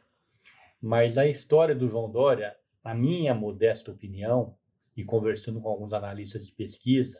[0.79, 4.55] Mas a história do João Dória, na minha modesta opinião,
[4.95, 7.19] e conversando com alguns analistas de pesquisa,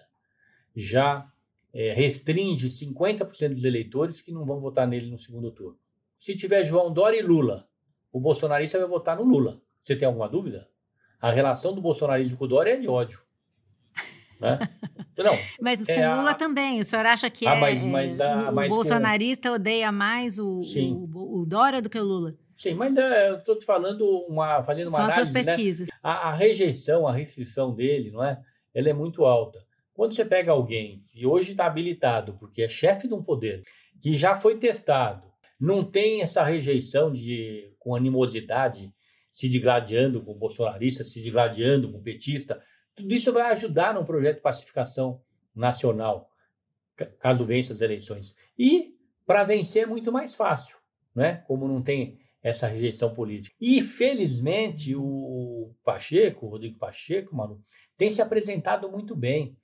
[0.76, 1.28] já
[1.74, 5.80] é, restringe 50% dos eleitores que não vão votar nele no segundo turno
[6.20, 7.68] se tiver João Dória e Lula,
[8.12, 9.62] o bolsonarista vai votar no Lula.
[9.84, 10.68] Você tem alguma dúvida?
[11.22, 13.20] A relação do bolsonarismo com o Dória é de ódio.
[14.38, 14.60] Né?
[15.18, 16.36] Não, mas é com Lula a...
[16.36, 16.82] também.
[16.82, 19.56] O senhor acha que ah, é, mas, mas, a, o, bolsonarista com...
[19.56, 22.36] odeia mais o, o, o, Dória do que o Lula?
[22.58, 25.56] Sim, mas é, eu estou te falando uma, fazendo uma São análise, as suas né?
[25.56, 25.88] pesquisas.
[25.88, 25.94] Né?
[26.04, 28.38] A, a, rejeição, a restrição dele, não é?
[28.74, 29.60] Ela é muito alta.
[29.94, 33.62] Quando você pega alguém que hoje está habilitado, porque é chefe de um poder,
[34.02, 35.24] que já foi testado,
[35.66, 38.94] não tem essa rejeição de com animosidade,
[39.32, 42.62] se digladiando com bolsonarista, se digladiando com petista.
[42.94, 45.22] Tudo isso vai ajudar num projeto de pacificação
[45.56, 46.30] nacional,
[47.20, 48.36] caso vença as eleições.
[48.58, 50.78] E para vencer é muito mais fácil,
[51.16, 51.44] né?
[51.48, 53.56] Como não tem essa rejeição política.
[53.60, 57.60] E felizmente o Pacheco, o Rodrigo Pacheco, mano,
[57.98, 59.58] tem se apresentado muito bem.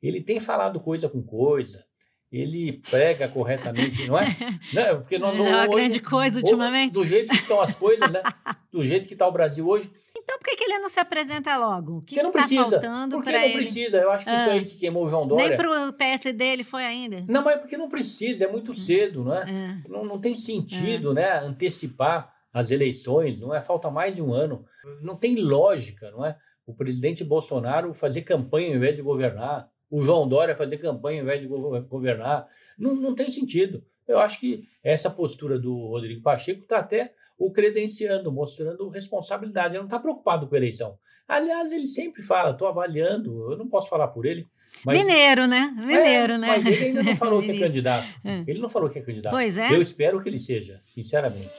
[0.00, 1.84] Ele tem falado coisa com coisa,
[2.32, 4.36] ele prega corretamente, não é?
[4.72, 6.92] Não, porque não, Já é uma hoje, grande coisa ultimamente.
[6.92, 8.22] Do jeito que estão as coisas, né?
[8.70, 9.90] Do jeito que está o Brasil hoje.
[10.16, 11.98] Então por que, que ele não se apresenta logo?
[11.98, 13.54] O que está faltando para ele?
[13.54, 13.96] não precisa.
[13.96, 15.48] Eu acho que ah, isso aí que queimou o João Dória...
[15.48, 17.24] Nem para o PSD ele foi ainda?
[17.26, 19.50] Não, mas é porque não precisa, é muito cedo, não é?
[19.50, 19.88] é.
[19.88, 21.14] Não, não tem sentido, é.
[21.14, 21.38] né?
[21.40, 23.60] Antecipar as eleições, não é?
[23.60, 24.64] Falta mais de um ano.
[25.02, 26.36] Não tem lógica, não é?
[26.64, 31.24] O presidente Bolsonaro fazer campanha ao invés de governar o João Dória fazer campanha ao
[31.24, 32.46] invés de governar.
[32.78, 33.82] Não, não tem sentido.
[34.06, 39.74] Eu acho que essa postura do Rodrigo Pacheco está até o credenciando, mostrando responsabilidade.
[39.74, 40.98] Ele não está preocupado com a eleição.
[41.26, 44.46] Aliás, ele sempre fala, estou avaliando, eu não posso falar por ele.
[44.84, 45.72] Mas, Mineiro, né?
[45.76, 46.46] Mineiro, é, né?
[46.48, 48.08] Mas ele ainda não falou que é candidato.
[48.24, 48.44] É.
[48.46, 49.32] Ele não falou que é candidato.
[49.32, 49.72] Pois é.
[49.72, 51.54] Eu espero que ele seja, sinceramente.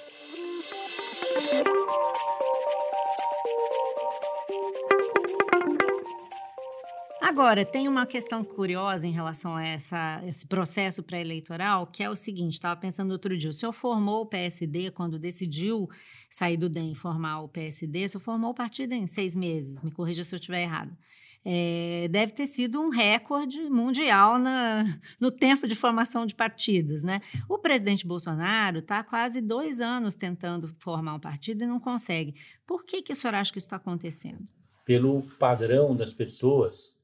[7.31, 12.15] Agora, tem uma questão curiosa em relação a essa, esse processo pré-eleitoral, que é o
[12.15, 15.89] seguinte: estava pensando outro dia, o senhor formou o PSD quando decidiu
[16.29, 19.81] sair do DEM e formar o PSD, o senhor formou o partido em seis meses,
[19.81, 20.91] me corrija se eu estiver errado.
[21.45, 27.21] É, deve ter sido um recorde mundial na, no tempo de formação de partidos, né?
[27.47, 32.35] O presidente Bolsonaro está quase dois anos tentando formar um partido e não consegue.
[32.67, 34.45] Por que, que o senhor acha que isso está acontecendo?
[34.83, 36.99] Pelo padrão das pessoas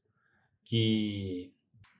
[0.68, 1.54] que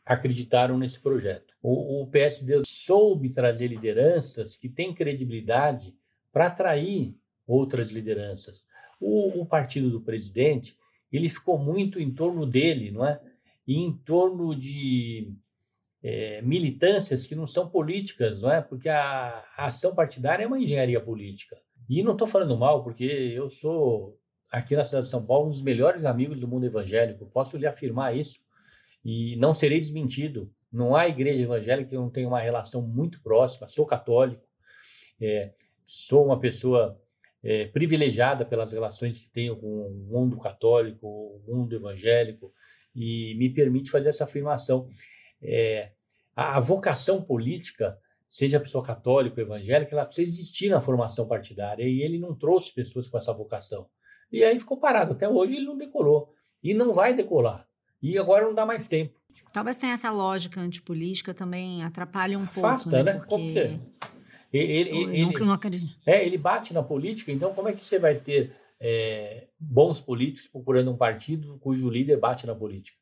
[0.06, 1.54] acreditaram nesse projeto.
[1.62, 5.96] O, o PSD soube trazer lideranças que têm credibilidade
[6.32, 8.66] para atrair outras lideranças.
[9.00, 10.78] O, o, partido do presidente
[11.12, 13.20] ele ficou muito em torno dele, não é?
[13.66, 15.34] E em torno de
[16.04, 18.62] é, militâncias que não são políticas, não é?
[18.62, 21.58] Porque a, a ação partidária é uma engenharia política.
[21.90, 24.20] E não estou falando mal, porque eu sou
[24.52, 27.26] aqui na cidade de São Paulo um dos melhores amigos do mundo evangélico.
[27.28, 28.38] Posso lhe afirmar isso
[29.08, 30.52] e não serei desmentido.
[30.70, 33.70] Não há igreja evangélica que eu não tenha uma relação muito próxima.
[33.70, 34.44] Sou católico,
[35.22, 35.54] é,
[35.86, 37.02] sou uma pessoa
[37.42, 42.52] é, privilegiada pelas relações que tenho com o mundo católico, o mundo evangélico,
[42.94, 44.90] e me permite fazer essa afirmação.
[45.42, 45.94] É,
[46.36, 47.98] a, vocação política,
[48.28, 52.74] seja pessoa católica ou evangélica, ela precisa existir na formação partidária, e ele não trouxe
[52.74, 53.88] pessoas com essa vocação.
[54.30, 55.14] E aí ficou parado.
[55.14, 56.34] Até hoje ele não decolou.
[56.62, 57.67] E não vai decolar.
[58.02, 59.14] E agora não dá mais tempo.
[59.52, 62.68] Talvez tenha essa lógica antipolítica também atrapalhe um pouco.
[62.68, 63.14] Afasta, né?
[63.14, 63.14] né?
[63.14, 63.28] Porque...
[63.30, 63.80] Como que é?
[64.54, 65.96] Ele, ele, não, não acredito.
[66.06, 70.50] É, ele bate na política, então como é que você vai ter é, bons políticos
[70.50, 72.98] procurando um partido cujo líder bate na política?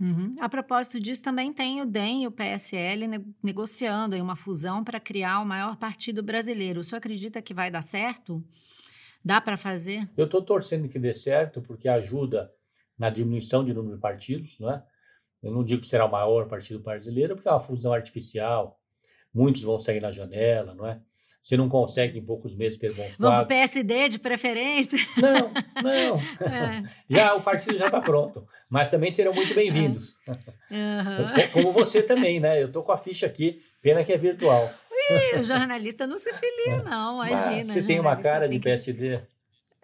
[0.00, 0.34] Uhum.
[0.40, 5.00] A propósito disso, também tem o DEM e o PSL ne negociando uma fusão para
[5.00, 6.80] criar o maior partido brasileiro.
[6.80, 8.42] O senhor acredita que vai dar certo?
[9.24, 10.08] Dá para fazer?
[10.16, 12.52] Eu estou torcendo que dê certo, porque ajuda
[12.98, 14.82] na diminuição de número de partidos, não é?
[15.42, 18.80] Eu não digo que será o maior partido brasileiro, porque é uma fusão artificial.
[19.32, 21.00] Muitos vão sair na janela, não é?
[21.42, 24.98] Você não consegue em poucos meses ter bons Vamos para o PSD de preferência?
[25.16, 25.50] Não,
[25.82, 26.18] não.
[26.46, 26.82] É.
[27.08, 28.46] Já, o partido já está pronto.
[28.68, 30.16] Mas também serão muito bem-vindos.
[30.28, 31.48] Uhum.
[31.52, 32.60] Como você também, né?
[32.60, 34.70] Eu estou com a ficha aqui, pena que é virtual.
[35.10, 37.64] Ih, o jornalista não se filia, não, imagina.
[37.64, 39.22] Mas você tem uma cara de PSD?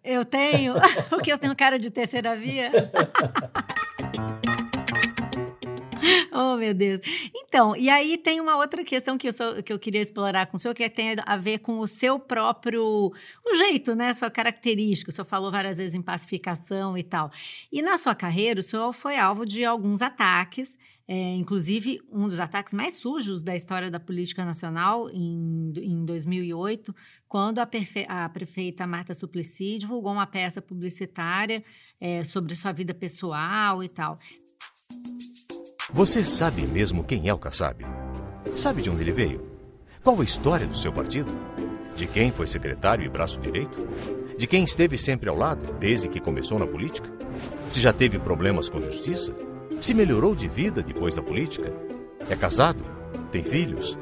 [0.05, 0.75] Eu tenho?
[1.09, 2.71] Porque eu tenho cara de terceira via?
[6.31, 7.01] oh, meu Deus.
[7.35, 10.59] Então, e aí tem uma outra questão que eu, sou, que eu queria explorar com
[10.59, 14.13] o senhor, que tem a ver com o seu próprio o jeito, né?
[14.13, 15.11] Sua característica.
[15.11, 17.31] O senhor falou várias vezes em pacificação e tal.
[17.73, 20.79] E na sua carreira, o senhor foi alvo de alguns ataques.
[21.07, 26.95] É, inclusive, um dos ataques mais sujos da história da política nacional, em, em 2008,
[27.29, 27.69] quando a,
[28.09, 31.63] a, prefeita Marta Suplicy divulgou uma peça publicitária
[32.01, 34.19] é, sobre sua vida pessoal e tal.
[35.93, 37.85] Você sabe mesmo quem é o Kassab?
[38.57, 39.55] Sabe de onde ele veio?
[40.03, 41.33] Qual a história do seu partido?
[41.97, 43.87] De quem foi secretário e braço direito?
[44.39, 47.09] De quem esteve sempre ao lado desde que começou na política?
[47.69, 49.35] Se já teve problemas com justiça?
[49.81, 51.73] Se melhorou de vida depois da política?
[52.29, 52.83] É casado?
[53.31, 53.97] Tem filhos?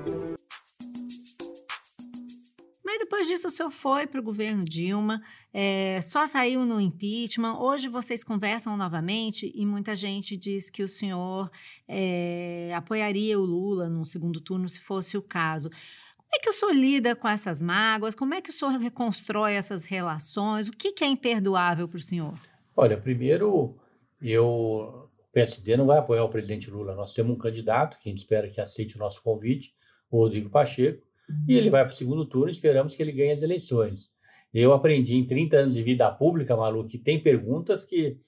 [3.23, 5.23] Depois disso, o senhor foi para o governo Dilma,
[5.55, 7.57] é, só saiu no impeachment.
[7.57, 11.49] Hoje vocês conversam novamente e muita gente diz que o senhor
[11.87, 15.69] é, apoiaria o Lula no segundo turno se fosse o caso.
[15.69, 18.17] Como é que o senhor lida com essas mágoas?
[18.17, 20.67] Como é que o senhor reconstrói essas relações?
[20.67, 22.41] O que, que é imperdoável para o senhor?
[22.75, 23.77] Olha, primeiro,
[24.21, 26.95] eu, PSD não vai apoiar o presidente Lula.
[26.95, 29.75] Nós temos um candidato que a gente espera que aceite o nosso convite,
[30.11, 31.03] o Rodrigo Pacheco
[31.47, 34.11] e ele vai para o segundo turno e esperamos que ele ganhe as eleições.
[34.53, 38.19] Eu aprendi em 30 anos de vida pública, Malu, que tem perguntas que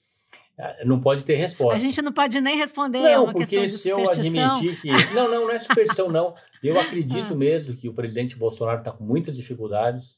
[0.57, 1.75] ah, não pode ter resposta.
[1.75, 4.81] A gente não pode nem responder, não, é uma porque questão de se eu admitir
[4.81, 4.89] que...
[5.13, 6.33] Não, não, não é superstição, não.
[6.63, 7.35] Eu acredito ah.
[7.35, 10.17] mesmo que o presidente Bolsonaro está com muitas dificuldades.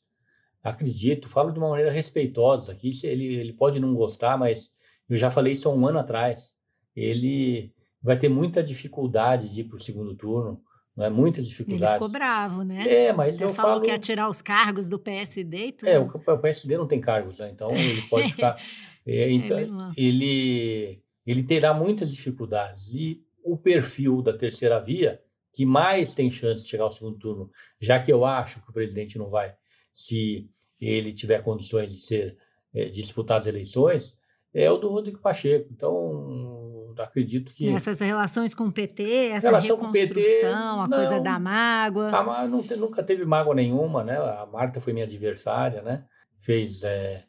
[0.63, 2.93] Acredito, falo de uma maneira respeitosa aqui.
[3.03, 4.71] Ele, ele pode não gostar, mas
[5.09, 6.53] eu já falei isso há um ano atrás.
[6.97, 7.71] Ele
[8.01, 10.61] vai ter muita dificuldade de ir para o segundo turno
[10.97, 11.83] não é muita dificuldade.
[11.83, 12.87] Ele ficou bravo, né?
[12.87, 13.81] É, mas ele eu falou falo...
[13.83, 15.87] que ia tirar os cargos do PSD e tudo.
[15.87, 17.51] É, o, o PSD não tem cargos, né?
[17.53, 18.59] então ele pode ficar.
[19.05, 19.59] É, então,
[19.95, 22.87] ele, ele terá muitas dificuldades.
[22.91, 25.21] E o perfil da terceira via,
[25.53, 28.73] que mais tem chance de chegar ao segundo turno, já que eu acho que o
[28.73, 29.53] presidente não vai,
[29.93, 30.49] se
[30.81, 32.37] ele tiver condições de ser
[32.73, 34.15] é, de disputar as eleições,
[34.51, 35.69] é o do Rodrigo Pacheco.
[35.71, 36.56] Então,
[37.03, 37.67] acredito que.
[37.69, 42.09] Essas relações com o PT, essa Relação reconstrução, PT, a não, coisa da mágoa.
[42.09, 44.17] A, não, nunca teve mágoa nenhuma, né?
[44.17, 46.05] A Marta foi minha adversária, né?
[46.39, 47.23] Fez, é,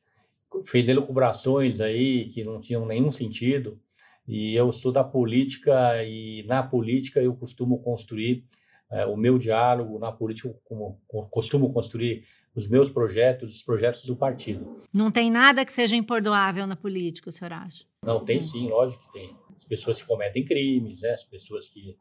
[0.65, 3.79] fez elucubrações aí que não tinham nenhum sentido.
[4.27, 8.45] E eu sou da política e na política eu costumo construir
[8.91, 11.01] é, o meu diálogo, na política como,
[11.31, 14.83] costumo construir os meus projetos, os projetos do partido.
[14.93, 17.85] Não tem nada que seja imperdoável na política, o senhor acha?
[18.05, 19.37] Não, tem sim, lógico que tem
[19.69, 21.11] pessoas que cometem crimes, né?
[21.11, 21.99] as pessoas que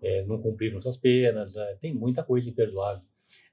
[0.00, 1.76] é, não cumpriram suas penas, né?
[1.80, 3.04] tem muita coisa imperdoável.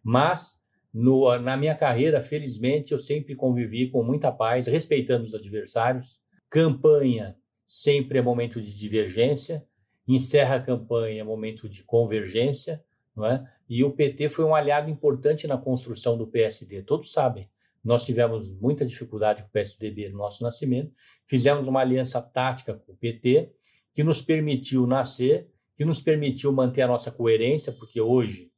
[0.03, 0.59] Mas,
[0.93, 6.19] no, na minha carreira, felizmente, eu sempre convivi com muita paz, respeitando os adversários.
[6.49, 7.35] Campanha
[7.67, 9.63] sempre é momento de divergência,
[10.07, 12.83] encerra a campanha é momento de convergência,
[13.15, 13.47] não é?
[13.69, 17.47] E o PT foi um aliado importante na construção do PSD, todos sabem.
[17.83, 20.93] Nós tivemos muita dificuldade com o PSDB no nosso nascimento,
[21.25, 23.53] fizemos uma aliança tática com o PT,
[23.93, 28.51] que nos permitiu nascer, que nos permitiu manter a nossa coerência, porque hoje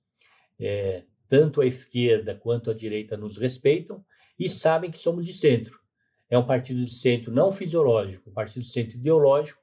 [0.60, 4.04] é, tanto a esquerda quanto a direita nos respeitam
[4.40, 5.80] e sabem que somos de centro.
[6.30, 9.62] É um partido de centro não fisiológico, um partido de centro ideológico,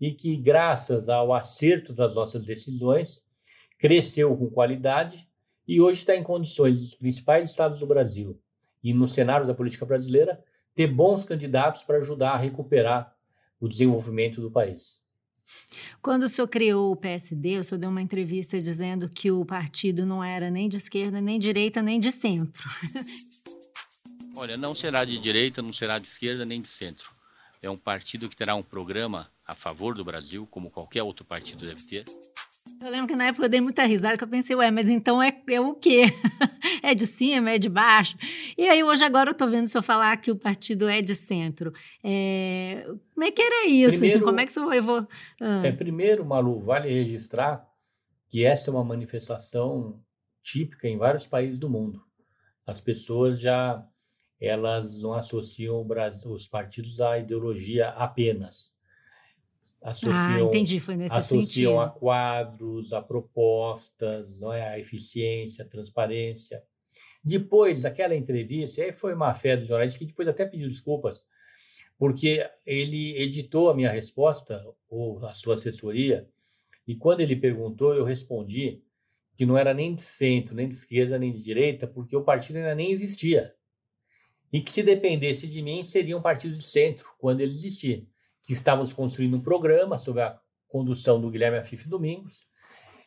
[0.00, 3.22] e que, graças ao acerto das nossas decisões,
[3.78, 5.28] cresceu com qualidade
[5.66, 8.41] e hoje está em condições dos principais estados do Brasil
[8.82, 10.42] e no cenário da política brasileira,
[10.74, 13.14] ter bons candidatos para ajudar a recuperar
[13.60, 15.00] o desenvolvimento do país.
[16.00, 20.06] Quando o senhor criou o PSD, o senhor deu uma entrevista dizendo que o partido
[20.06, 22.68] não era nem de esquerda, nem de direita, nem de centro.
[24.34, 27.10] Olha, não será de direita, não será de esquerda, nem de centro.
[27.60, 31.66] É um partido que terá um programa a favor do Brasil, como qualquer outro partido
[31.66, 32.04] deve ter.
[32.80, 35.22] Eu lembro que na época eu dei muita risada, que eu pensei, ué, mas então
[35.22, 36.02] é, é o quê?
[36.82, 38.16] é de cima, é de baixo?
[38.56, 41.14] E aí hoje agora eu estou vendo o senhor falar que o partido é de
[41.14, 41.72] centro.
[42.02, 42.84] É...
[43.14, 43.98] Como é que era isso?
[43.98, 45.06] Primeiro, assim, como é que o senhor levou?
[45.40, 45.62] Ah.
[45.64, 47.66] É, primeiro, Malu, vale registrar
[48.28, 50.00] que essa é uma manifestação
[50.42, 52.02] típica em vários países do mundo.
[52.66, 53.86] As pessoas já
[54.42, 58.71] elas não associam Brasil, os partidos à ideologia apenas.
[59.82, 61.80] Associam, ah, entendi, foi nesse associam sentido.
[61.80, 64.68] a quadros, a propostas, não é?
[64.68, 66.62] a eficiência, a transparência.
[67.22, 71.24] Depois daquela entrevista, aí foi uma fé do jornalista que depois até pediu desculpas,
[71.98, 76.28] porque ele editou a minha resposta, ou a sua assessoria,
[76.86, 78.82] e quando ele perguntou, eu respondi
[79.36, 82.56] que não era nem de centro, nem de esquerda, nem de direita, porque o partido
[82.56, 83.54] ainda nem existia
[84.52, 88.04] e que se dependesse de mim seria um partido de centro quando ele existia.
[88.44, 90.38] Que estávamos construindo um programa sob a
[90.68, 92.46] condução do Guilherme Afif Domingos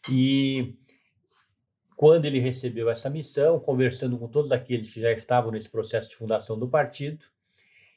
[0.10, 0.76] e
[1.96, 6.16] quando ele recebeu essa missão, conversando com todos aqueles que já estavam nesse processo de
[6.16, 7.26] fundação do partido,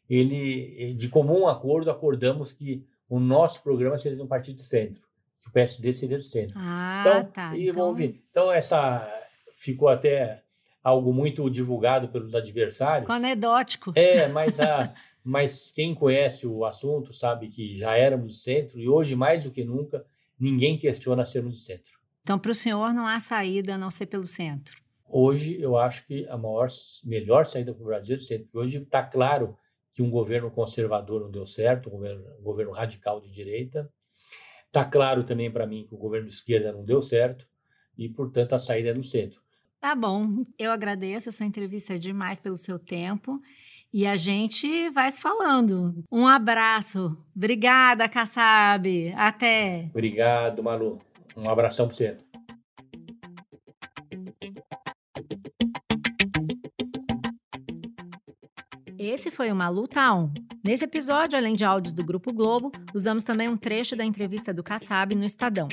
[0.09, 5.03] ele, de comum acordo, acordamos que o nosso programa seria um partido de centro,
[5.41, 6.57] que o PSD seria de centro.
[6.59, 7.57] Ah, então, tá.
[7.57, 8.01] E então...
[8.01, 9.07] então essa
[9.57, 10.43] ficou até
[10.83, 13.11] algo muito divulgado pelos adversários.
[13.11, 13.93] Anedótico.
[13.95, 14.95] É, mas, a,
[15.29, 19.63] mas quem conhece o assunto sabe que já éramos centro e hoje, mais do que
[19.63, 20.07] nunca,
[20.41, 21.99] ninguém questiona sermos centro.
[22.23, 24.81] Então, para o senhor, não há saída a não ser pelo centro?
[25.07, 26.69] Hoje, eu acho que a maior,
[27.05, 28.49] melhor saída para o Brasil é de centro.
[28.55, 29.55] Hoje está claro
[29.93, 33.87] que um governo conservador não deu certo, um governo, um governo radical de direita.
[34.67, 37.47] Está claro também para mim que o governo de esquerda não deu certo
[37.99, 39.43] e, portanto, a saída é no centro.
[39.79, 40.27] Tá bom,
[40.59, 43.39] eu agradeço a sua entrevista demais pelo seu tempo
[43.93, 46.05] e a gente vai se falando.
[46.11, 47.17] Um abraço.
[47.35, 49.13] Obrigada, Kassab.
[49.17, 49.87] Até.
[49.91, 51.01] Obrigado, Malu.
[51.37, 52.17] Um abração para você.
[58.99, 60.33] Esse foi o Malu Town.
[60.65, 64.63] Nesse episódio, além de áudios do Grupo Globo, usamos também um trecho da entrevista do
[64.63, 65.69] Kassab no Estadão.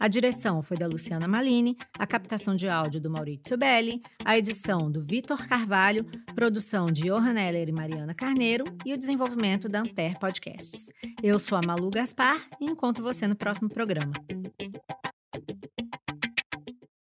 [0.00, 4.90] A direção foi da Luciana Malini, a captação de áudio do Maurício Belli, a edição
[4.90, 10.18] do Vitor Carvalho, produção de Johan Heller e Mariana Carneiro e o desenvolvimento da Ampere
[10.18, 10.88] Podcasts.
[11.22, 14.14] Eu sou a Malu Gaspar e encontro você no próximo programa.